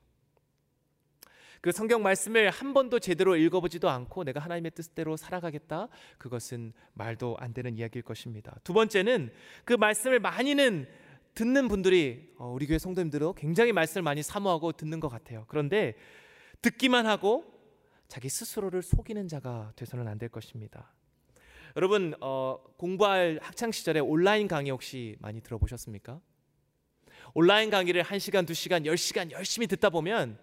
그 1.62 1.72
성경 1.72 2.04
말씀을 2.04 2.50
한 2.50 2.74
번도 2.74 3.00
제대로 3.00 3.36
읽어보지도 3.36 3.90
않고 3.90 4.26
내가 4.26 4.42
하나님의 4.42 4.72
뜻대로 4.72 5.16
살아가겠다 5.16 5.88
그것은 6.18 6.74
말도 6.94 7.38
안 7.40 7.54
되는 7.54 7.78
이야기일 7.78 8.04
것입니다. 8.04 8.56
두 8.64 8.74
번째는 8.74 9.32
그 9.64 9.74
말씀을 9.74 10.20
많이는 10.20 10.88
듣는 11.34 11.68
분들이 11.68 12.32
어, 12.38 12.52
우리 12.52 12.68
교회 12.68 12.78
성도님들도 12.78 13.34
굉장히 13.34 13.72
말씀을 13.72 14.04
많이 14.04 14.22
사모하고 14.22 14.74
듣는 14.74 15.00
것 15.00 15.08
같아요. 15.08 15.46
그런데 15.48 15.96
듣기만 16.62 17.08
하고 17.08 17.53
자기 18.14 18.30
스스로를 18.30 18.84
속이는 18.84 19.28
자가 19.28 19.74
돼서는 19.76 20.08
안 20.08 20.20
될 20.20 20.30
것입니다. 20.30 20.94
여러분 21.76 22.14
어, 22.22 22.60
공부할 22.78 23.40
학창 23.42 23.72
시절에 23.72 24.00
온라인 24.02 24.48
강의 24.48 24.70
혹시 24.70 25.16
많이 25.20 25.42
들어보셨습니까? 25.42 26.22
온라인 27.34 27.72
강의를 27.72 28.04
1시간, 28.04 28.46
2시간, 28.46 28.86
10시간 28.86 29.32
열심히 29.32 29.66
듣다 29.66 29.90
보면 29.90 30.38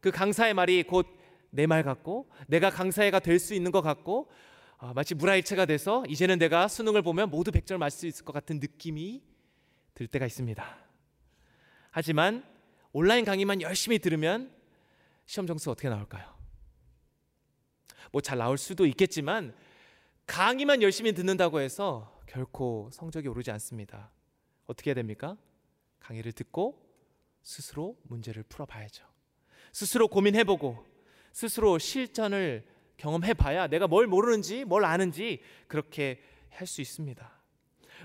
그 0.00 0.10
강사의 0.10 0.54
말이 0.54 0.82
곧 0.82 1.06
내 1.52 1.66
말 1.66 1.84
같고 1.84 2.28
내가 2.48 2.68
강사가 2.68 3.20
될 3.20 3.38
수 3.38 3.54
있는 3.54 3.70
것 3.70 3.80
같고 3.80 4.28
어, 4.78 4.92
마치 4.92 5.14
물화일체가 5.14 5.66
돼서 5.66 6.02
이제는 6.08 6.40
내가 6.40 6.66
수능을 6.66 7.02
보면 7.02 7.30
모두 7.30 7.52
100점 7.52 7.76
맞을 7.76 7.96
수 7.96 8.06
있을 8.08 8.24
것 8.24 8.32
같은 8.32 8.58
느낌이 8.58 9.22
들 9.94 10.08
때가 10.08 10.26
있습니다. 10.26 10.78
하지만 11.92 12.42
온라인 12.92 13.24
강의만 13.24 13.62
열심히 13.62 14.00
들으면 14.00 14.52
시험 15.26 15.46
점수 15.46 15.70
어떻게 15.70 15.88
나올까요? 15.88 16.33
뭐 18.12 18.20
잘 18.20 18.38
나올 18.38 18.58
수도 18.58 18.86
있겠지만 18.86 19.54
강의만 20.26 20.82
열심히 20.82 21.12
듣는다고 21.12 21.60
해서 21.60 22.18
결코 22.26 22.88
성적이 22.92 23.28
오르지 23.28 23.50
않습니다. 23.52 24.10
어떻게 24.66 24.90
해야 24.90 24.94
됩니까? 24.94 25.36
강의를 26.00 26.32
듣고 26.32 26.82
스스로 27.42 27.96
문제를 28.04 28.42
풀어봐야죠. 28.44 29.04
스스로 29.72 30.08
고민해보고 30.08 30.84
스스로 31.32 31.78
실전을 31.78 32.64
경험해봐야 32.96 33.66
내가 33.66 33.86
뭘 33.86 34.06
모르는지 34.06 34.64
뭘 34.64 34.84
아는지 34.84 35.40
그렇게 35.68 36.20
할 36.50 36.66
수 36.66 36.80
있습니다. 36.80 37.32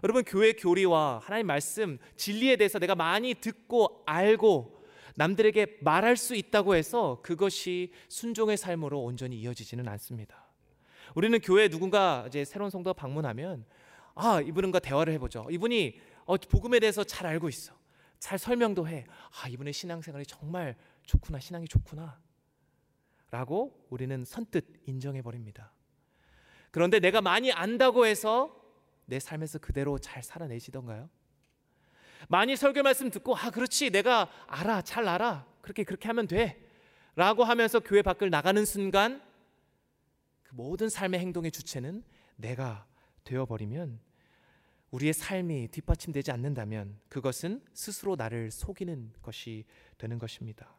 여러분 0.04 0.24
교회 0.24 0.54
교리와 0.54 1.20
하나님 1.24 1.46
말씀 1.48 2.00
진리에 2.16 2.56
대해서 2.56 2.80
내가 2.80 2.96
많이 2.96 3.36
듣고 3.36 4.02
알고 4.06 4.79
남들에게 5.20 5.80
말할 5.82 6.16
수 6.16 6.34
있다고 6.34 6.76
해서 6.76 7.20
그것이 7.22 7.92
순종의 8.08 8.56
삶으로 8.56 9.02
온전히 9.02 9.38
이어지지는 9.42 9.86
않습니다. 9.90 10.48
우리는 11.14 11.38
교회 11.42 11.68
누군가 11.68 12.24
이제 12.28 12.46
새로운 12.46 12.72
성도가 12.72 12.94
방문하면 12.94 13.66
아 14.16 14.40
이분과 14.40 14.80
대화를 14.80 15.12
해보죠. 15.14 15.46
이분이 15.52 16.00
어, 16.24 16.38
복음에 16.38 16.80
대해서 16.80 17.04
잘 17.04 17.28
알고 17.28 17.50
있어. 17.50 17.78
잘 18.18 18.40
설명도 18.40 18.88
해. 18.88 19.06
아 19.42 19.50
이분의 19.50 19.74
신앙생활이 19.74 20.26
정말 20.26 20.78
좋구나, 21.04 21.42
신앙이 21.42 21.68
좋구나. 21.68 22.18
라고 23.30 23.86
우리는 23.90 24.24
선뜻 24.24 24.84
인정해 24.86 25.22
버립니다. 25.22 25.74
그런데 26.72 27.02
내가 27.02 27.20
많이 27.20 27.52
안다고 27.52 28.06
해서 28.06 28.56
내 29.06 29.20
삶에서 29.20 29.60
그대로 29.60 29.98
잘 30.00 30.24
살아내시던가요? 30.24 31.10
많이 32.28 32.56
설교 32.56 32.84
말씀 32.84 33.10
듣고 33.10 33.36
아 33.36 33.50
그렇지 33.50 33.90
내가 33.92 34.30
알아 34.48 34.82
잘 34.82 35.08
알아 35.08 35.48
그렇게 35.62 35.84
그렇게 35.84 36.08
하면 36.08 36.28
돼라고 36.28 37.44
하면서 37.44 37.80
교회 37.80 38.02
밖을 38.02 38.30
나가는 38.30 38.64
순간 38.66 39.22
그 40.44 40.56
모든 40.56 40.90
삶의 40.90 41.20
행동의 41.20 41.52
주체는 41.52 42.04
내가 42.36 42.88
되어버리면 43.24 44.00
우리의 44.92 45.14
삶이 45.14 45.68
뒷받침되지 45.70 46.32
않는다면 46.32 47.00
그것은 47.10 47.64
스스로 47.74 48.16
나를 48.16 48.50
속이는 48.50 49.14
것이 49.22 49.66
되는 49.98 50.18
것입니다. 50.18 50.76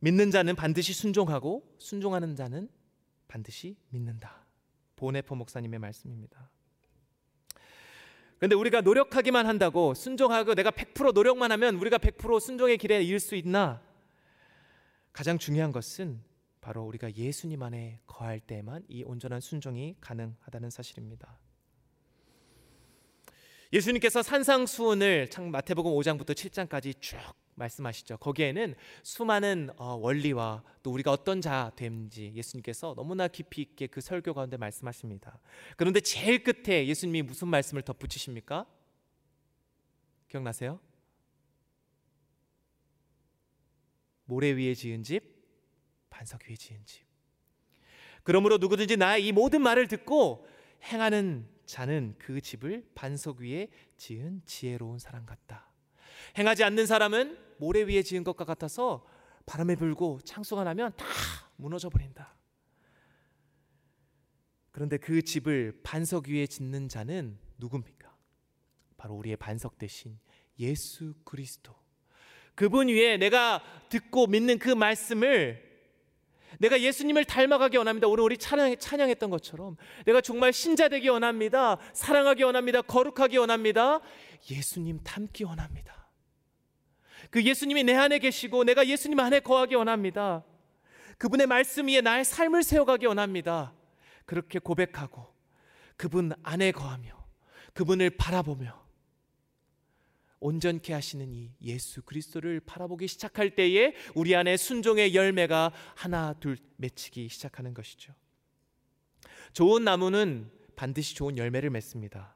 믿는 0.00 0.30
자는 0.30 0.56
반드시 0.56 0.92
순종하고 0.92 1.76
순종하는 1.78 2.34
자는 2.34 2.68
반드시 3.28 3.76
믿는다. 3.90 4.46
보네포 4.96 5.34
목사님의 5.34 5.78
말씀입니다. 5.78 6.50
그런데 8.38 8.56
우리가 8.56 8.80
노력하기만 8.80 9.46
한다고 9.46 9.94
순종하고 9.94 10.54
내가 10.54 10.70
100% 10.70 11.12
노력만 11.14 11.52
하면 11.52 11.76
우리가 11.76 11.98
100% 11.98 12.40
순종의 12.40 12.78
길에 12.78 13.02
이을 13.02 13.20
수 13.20 13.34
있나? 13.36 13.80
가장 15.12 15.38
중요한 15.38 15.72
것은 15.72 16.20
바로 16.60 16.82
우리가 16.84 17.14
예수님 17.14 17.62
안에 17.62 18.00
거할 18.06 18.40
때만 18.40 18.84
이 18.88 19.02
온전한 19.04 19.40
순종이 19.40 19.96
가능하다는 20.00 20.70
사실입니다. 20.70 21.38
예수님께서 23.72 24.22
산상수훈을 24.22 25.28
마태복음 25.50 25.92
5장부터 25.92 26.30
7장까지 26.30 27.00
쭉 27.00 27.18
말씀하시죠. 27.54 28.18
거기에는 28.18 28.74
수많은 29.02 29.70
어, 29.76 29.94
원리와 29.94 30.62
또 30.82 30.92
우리가 30.92 31.12
어떤 31.12 31.40
자 31.40 31.72
됨지 31.76 32.32
예수님께서 32.34 32.94
너무나 32.94 33.28
깊이 33.28 33.62
있게 33.62 33.86
그 33.86 34.00
설교 34.00 34.34
가운데 34.34 34.56
말씀하십니다. 34.56 35.38
그런데 35.76 36.00
제일 36.00 36.42
끝에 36.42 36.86
예수님이 36.86 37.22
무슨 37.22 37.48
말씀을 37.48 37.82
덧붙이십니까? 37.82 38.66
기억나세요? 40.28 40.80
모래 44.24 44.50
위에 44.52 44.74
지은 44.74 45.02
집 45.02 45.22
반석 46.10 46.42
위에 46.48 46.56
지은 46.56 46.84
집. 46.84 47.04
그러므로 48.22 48.56
누구든지 48.58 48.96
나의 48.96 49.26
이 49.26 49.32
모든 49.32 49.60
말을 49.62 49.86
듣고 49.86 50.46
행하는 50.84 51.46
자는 51.66 52.14
그 52.18 52.40
집을 52.40 52.90
반석 52.94 53.40
위에 53.40 53.68
지은 53.96 54.42
지혜로운 54.44 54.98
사람 54.98 55.26
같다. 55.26 55.73
행하지 56.38 56.64
않는 56.64 56.86
사람은 56.86 57.38
모래 57.58 57.82
위에 57.82 58.02
지은 58.02 58.24
것과 58.24 58.44
같아서 58.44 59.06
바람에 59.46 59.76
불고 59.76 60.20
창수가 60.24 60.64
나면 60.64 60.92
다 60.96 61.04
무너져 61.56 61.90
버린다. 61.90 62.34
그런데 64.72 64.96
그 64.96 65.22
집을 65.22 65.80
반석 65.82 66.28
위에 66.28 66.46
짓는 66.46 66.88
자는 66.88 67.38
누굽니까? 67.58 68.12
바로 68.96 69.14
우리의 69.14 69.36
반석 69.36 69.78
대신 69.78 70.18
예수 70.58 71.14
그리스도. 71.24 71.74
그분 72.54 72.88
위에 72.88 73.16
내가 73.16 73.62
듣고 73.88 74.26
믿는 74.26 74.58
그 74.58 74.68
말씀을 74.70 75.62
내가 76.58 76.80
예수님을 76.80 77.24
닮아가기 77.24 77.76
원합니다. 77.76 78.06
오늘 78.06 78.24
우리 78.24 78.38
찬양, 78.38 78.76
찬양했던 78.78 79.30
것처럼 79.30 79.76
내가 80.06 80.20
정말 80.20 80.52
신자 80.52 80.88
되기 80.88 81.08
원합니다. 81.08 81.78
사랑하기 81.92 82.42
원합니다. 82.44 82.82
거룩하기 82.82 83.36
원합니다. 83.38 84.00
예수님 84.50 85.00
닮기 85.02 85.44
원합니다. 85.44 86.03
그 87.34 87.42
예수님이 87.42 87.82
내 87.82 87.96
안에 87.96 88.20
계시고 88.20 88.62
내가 88.62 88.86
예수님 88.86 89.18
안에 89.18 89.40
거하기 89.40 89.74
원합니다. 89.74 90.44
그분의 91.18 91.48
말씀 91.48 91.88
위에 91.88 92.00
나의 92.00 92.24
삶을 92.24 92.62
세워가기 92.62 93.06
원합니다. 93.06 93.74
그렇게 94.24 94.60
고백하고 94.60 95.34
그분 95.96 96.30
안에 96.44 96.70
거하며 96.70 97.26
그분을 97.72 98.10
바라보며 98.10 98.80
온전케 100.38 100.92
하시는 100.92 101.34
이 101.34 101.50
예수 101.60 102.02
그리스도를 102.02 102.60
바라보기 102.60 103.08
시작할 103.08 103.56
때에 103.56 103.94
우리 104.14 104.36
안에 104.36 104.56
순종의 104.56 105.16
열매가 105.16 105.72
하나 105.96 106.34
둘 106.34 106.56
맺히기 106.76 107.28
시작하는 107.30 107.74
것이죠. 107.74 108.14
좋은 109.52 109.82
나무는 109.82 110.52
반드시 110.76 111.16
좋은 111.16 111.36
열매를 111.36 111.70
맺습니다. 111.70 112.33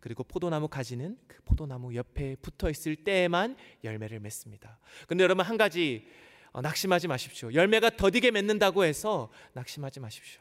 그리고 0.00 0.24
포도나무 0.24 0.68
가지는 0.68 1.18
그 1.26 1.40
포도나무 1.44 1.94
옆에 1.94 2.36
붙어 2.36 2.70
있을 2.70 2.96
때에만 2.96 3.56
열매를 3.84 4.20
맺습니다. 4.20 4.78
근데 5.08 5.24
여러분 5.24 5.44
한 5.44 5.56
가지 5.56 6.06
어, 6.52 6.60
낙심하지 6.62 7.08
마십시오. 7.08 7.52
열매가 7.52 7.90
더디게 7.90 8.30
맺는다고 8.30 8.84
해서 8.84 9.30
낙심하지 9.52 10.00
마십시오. 10.00 10.40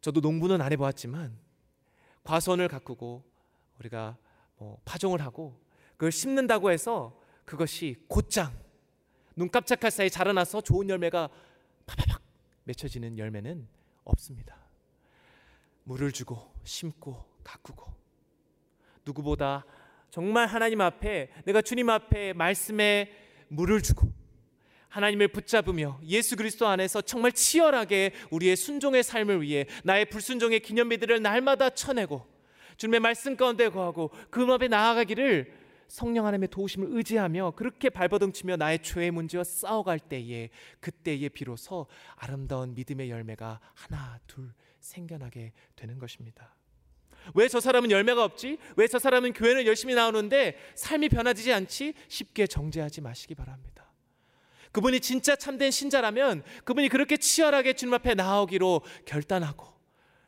저도 0.00 0.20
농부는 0.20 0.60
안 0.60 0.72
해보았지만 0.72 1.38
과선을 2.24 2.68
가꾸고 2.68 3.24
우리가 3.78 4.16
뭐 4.56 4.80
파종을 4.84 5.20
하고 5.22 5.60
그걸 5.92 6.12
심는다고 6.12 6.70
해서 6.70 7.18
그것이 7.44 8.04
곧장 8.08 8.52
눈 9.36 9.50
깜짝할 9.50 9.90
사이 9.90 10.10
자라나서 10.10 10.60
좋은 10.60 10.88
열매가 10.88 11.28
파파박 11.86 12.22
맺혀지는 12.64 13.18
열매는 13.18 13.68
없습니다. 14.04 14.63
물을 15.84 16.12
주고 16.12 16.52
심고 16.64 17.24
가꾸고. 17.44 17.92
누구보다 19.04 19.64
정말 20.10 20.46
하나님 20.46 20.80
앞에 20.80 21.30
내가 21.44 21.60
주님 21.60 21.90
앞에 21.90 22.32
말씀에 22.32 23.12
물을 23.48 23.82
주고 23.82 24.10
하나님을 24.88 25.28
붙잡으며 25.28 25.98
예수 26.04 26.36
그리스도 26.36 26.68
안에서 26.68 27.02
정말 27.02 27.32
치열하게 27.32 28.12
우리의 28.30 28.54
순종의 28.56 29.02
삶을 29.02 29.42
위해 29.42 29.66
나의 29.82 30.04
불순종의 30.06 30.60
기념비들을 30.60 31.20
날마다 31.20 31.70
쳐내고 31.70 32.24
주님의 32.76 33.00
말씀 33.00 33.36
가운데 33.36 33.68
거하고 33.68 34.10
그 34.30 34.42
앞에 34.52 34.68
나아가기를 34.68 35.52
성령 35.88 36.26
하나님의 36.26 36.48
도우심을 36.48 36.88
의지하며 36.90 37.52
그렇게 37.56 37.90
발버둥치며 37.90 38.56
나의 38.56 38.82
죄의 38.82 39.10
문제와 39.10 39.44
싸워갈 39.44 39.98
때에 39.98 40.50
그때에 40.80 41.28
비로소 41.28 41.86
아름다운 42.16 42.74
믿음의 42.74 43.10
열매가 43.10 43.60
하나 43.74 44.18
둘 44.26 44.52
생겨나게 44.84 45.52
되는 45.76 45.98
것입니다. 45.98 46.54
왜 47.34 47.48
저 47.48 47.58
사람은 47.58 47.90
열매가 47.90 48.22
없지? 48.22 48.58
왜 48.76 48.86
저 48.86 48.98
사람은 48.98 49.32
교회는 49.32 49.64
열심히 49.66 49.94
나오는데 49.94 50.58
삶이 50.74 51.08
변화되지 51.08 51.52
않지? 51.52 51.94
쉽게 52.08 52.46
정죄하지 52.46 53.00
마시기 53.00 53.34
바랍니다. 53.34 53.90
그분이 54.72 55.00
진짜 55.00 55.34
참된 55.36 55.70
신자라면 55.70 56.42
그분이 56.64 56.88
그렇게 56.88 57.16
치열하게 57.16 57.74
주님 57.74 57.94
앞에 57.94 58.14
나오기로 58.14 58.82
결단하고 59.06 59.72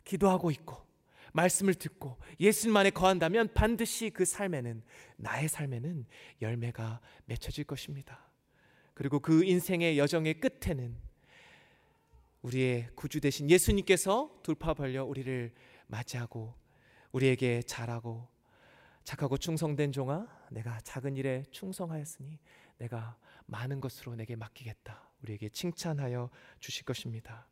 기도하고 0.04 0.50
있고 0.52 0.86
말씀을 1.32 1.74
듣고 1.74 2.16
예수님 2.40 2.74
안에 2.76 2.90
거한다면 2.90 3.48
반드시 3.52 4.08
그 4.08 4.24
삶에는 4.24 4.82
나의 5.16 5.48
삶에는 5.48 6.06
열매가 6.40 7.00
맺혀질 7.26 7.64
것입니다. 7.64 8.30
그리고 8.94 9.20
그 9.20 9.44
인생의 9.44 9.98
여정의 9.98 10.40
끝에는 10.40 10.96
우리의 12.46 12.88
구주 12.94 13.20
되신 13.20 13.50
예수님께서 13.50 14.30
돌파 14.44 14.72
벌려 14.72 15.04
우리를 15.04 15.52
맞이하고 15.88 16.54
우리에게 17.10 17.62
잘하고 17.62 18.28
착하고 19.02 19.36
충성된 19.36 19.90
종아 19.90 20.28
내가 20.50 20.78
작은 20.82 21.16
일에 21.16 21.42
충성하였으니 21.50 22.38
내가 22.78 23.16
많은 23.46 23.80
것으로 23.80 24.14
내게 24.14 24.36
맡기겠다. 24.36 25.10
우리에게 25.22 25.48
칭찬하여 25.48 26.30
주실 26.60 26.84
것입니다. 26.84 27.48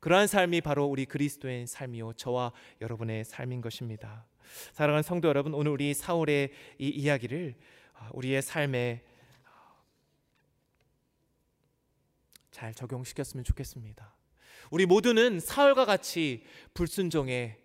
그러한 0.00 0.26
삶이 0.26 0.62
바로 0.62 0.86
우리 0.86 1.04
그리스도의 1.04 1.66
삶이요 1.66 2.14
저와 2.14 2.52
여러분의 2.80 3.24
삶인 3.24 3.60
것입니다. 3.60 4.26
사랑하는 4.72 5.02
성도 5.02 5.28
여러분, 5.28 5.52
오늘 5.52 5.70
우리 5.70 5.92
사울의 5.92 6.50
이 6.78 6.88
이야기를 6.88 7.56
아, 7.94 8.10
우리의 8.14 8.40
삶에 8.40 9.04
잘 12.50 12.74
적용시켰으면 12.74 13.44
좋겠습니다. 13.44 14.19
우리 14.70 14.86
모두는 14.86 15.40
사울과 15.40 15.84
같이 15.84 16.44
불순종의 16.74 17.56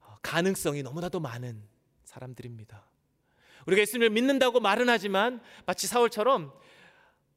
어, 0.00 0.16
가능성이 0.22 0.82
너무나도 0.82 1.20
많은 1.20 1.62
사람들입니다. 2.04 2.84
우리가 3.66 3.82
예수님을 3.82 4.10
믿는다고 4.10 4.60
말은 4.60 4.88
하지만 4.88 5.40
마치 5.66 5.86
사울처럼 5.86 6.52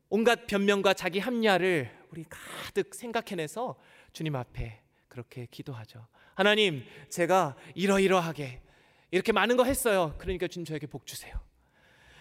온갖 0.09 0.47
변명과 0.47 0.93
자기 0.93 1.19
합리화를 1.19 1.91
우리 2.11 2.25
가득 2.29 2.95
생각해내서 2.95 3.77
주님 4.13 4.35
앞에 4.35 4.81
그렇게 5.07 5.47
기도하죠. 5.51 6.07
하나님, 6.35 6.83
제가 7.09 7.55
이러이러하게 7.75 8.61
이렇게 9.11 9.31
많은 9.31 9.57
거 9.57 9.65
했어요. 9.65 10.15
그러니까 10.17 10.47
주님 10.47 10.65
저에게 10.65 10.87
복 10.87 11.05
주세요. 11.05 11.39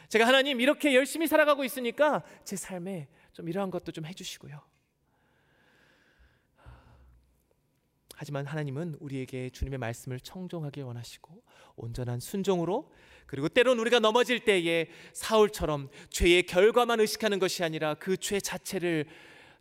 제가 0.08 0.26
하나님 0.26 0.60
이렇게 0.60 0.94
열심히 0.94 1.26
살아가고 1.26 1.64
있으니까 1.64 2.24
제 2.44 2.56
삶에 2.56 3.08
좀 3.32 3.48
이러한 3.48 3.70
것도 3.70 3.92
좀 3.92 4.06
해주시고요. 4.06 4.60
하지만 8.20 8.46
하나님은 8.46 8.96
우리에게 8.98 9.48
주님의 9.50 9.78
말씀을 9.78 10.18
청종하길 10.18 10.82
원하시고 10.82 11.40
온전한 11.76 12.18
순종으로 12.18 12.90
그리고 13.26 13.48
때론 13.48 13.78
우리가 13.78 14.00
넘어질 14.00 14.44
때에 14.44 14.88
사울처럼 15.12 15.88
죄의 16.10 16.42
결과만 16.42 16.98
의식하는 16.98 17.38
것이 17.38 17.62
아니라 17.62 17.94
그 17.94 18.16
죄 18.16 18.40
자체를 18.40 19.06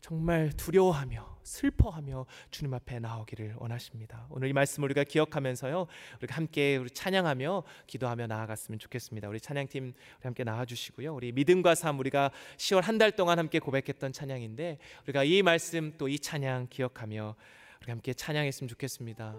정말 0.01 0.51
두려워하며 0.57 1.37
슬퍼하며 1.43 2.25
주님 2.49 2.73
앞에 2.73 2.99
나오기를 2.99 3.55
원하십니다. 3.59 4.25
오늘 4.31 4.49
이 4.49 4.53
말씀 4.53 4.81
우리가 4.83 5.03
기억하면서요. 5.03 5.85
우리가 6.19 6.35
함께 6.35 6.77
우리 6.77 6.89
찬양하며 6.89 7.63
기도하며 7.85 8.25
나아갔으면 8.25 8.79
좋겠습니다. 8.79 9.29
우리 9.29 9.39
찬양팀 9.39 9.83
우리 9.85 10.23
함께 10.23 10.43
나와 10.43 10.65
주시고요. 10.65 11.13
우리 11.13 11.31
믿음과 11.31 11.75
삶 11.75 11.99
우리가 11.99 12.31
10월 12.57 12.81
한 12.81 12.97
달 12.97 13.11
동안 13.11 13.37
함께 13.37 13.59
고백했던 13.59 14.13
찬양인데 14.13 14.79
우리가 15.03 15.23
이 15.23 15.43
말씀 15.43 15.95
또 15.99 16.07
이 16.07 16.17
찬양 16.17 16.67
기억하며 16.71 17.35
우리 17.81 17.91
함께 17.91 18.13
찬양했으면 18.13 18.67
좋겠습니다. 18.67 19.35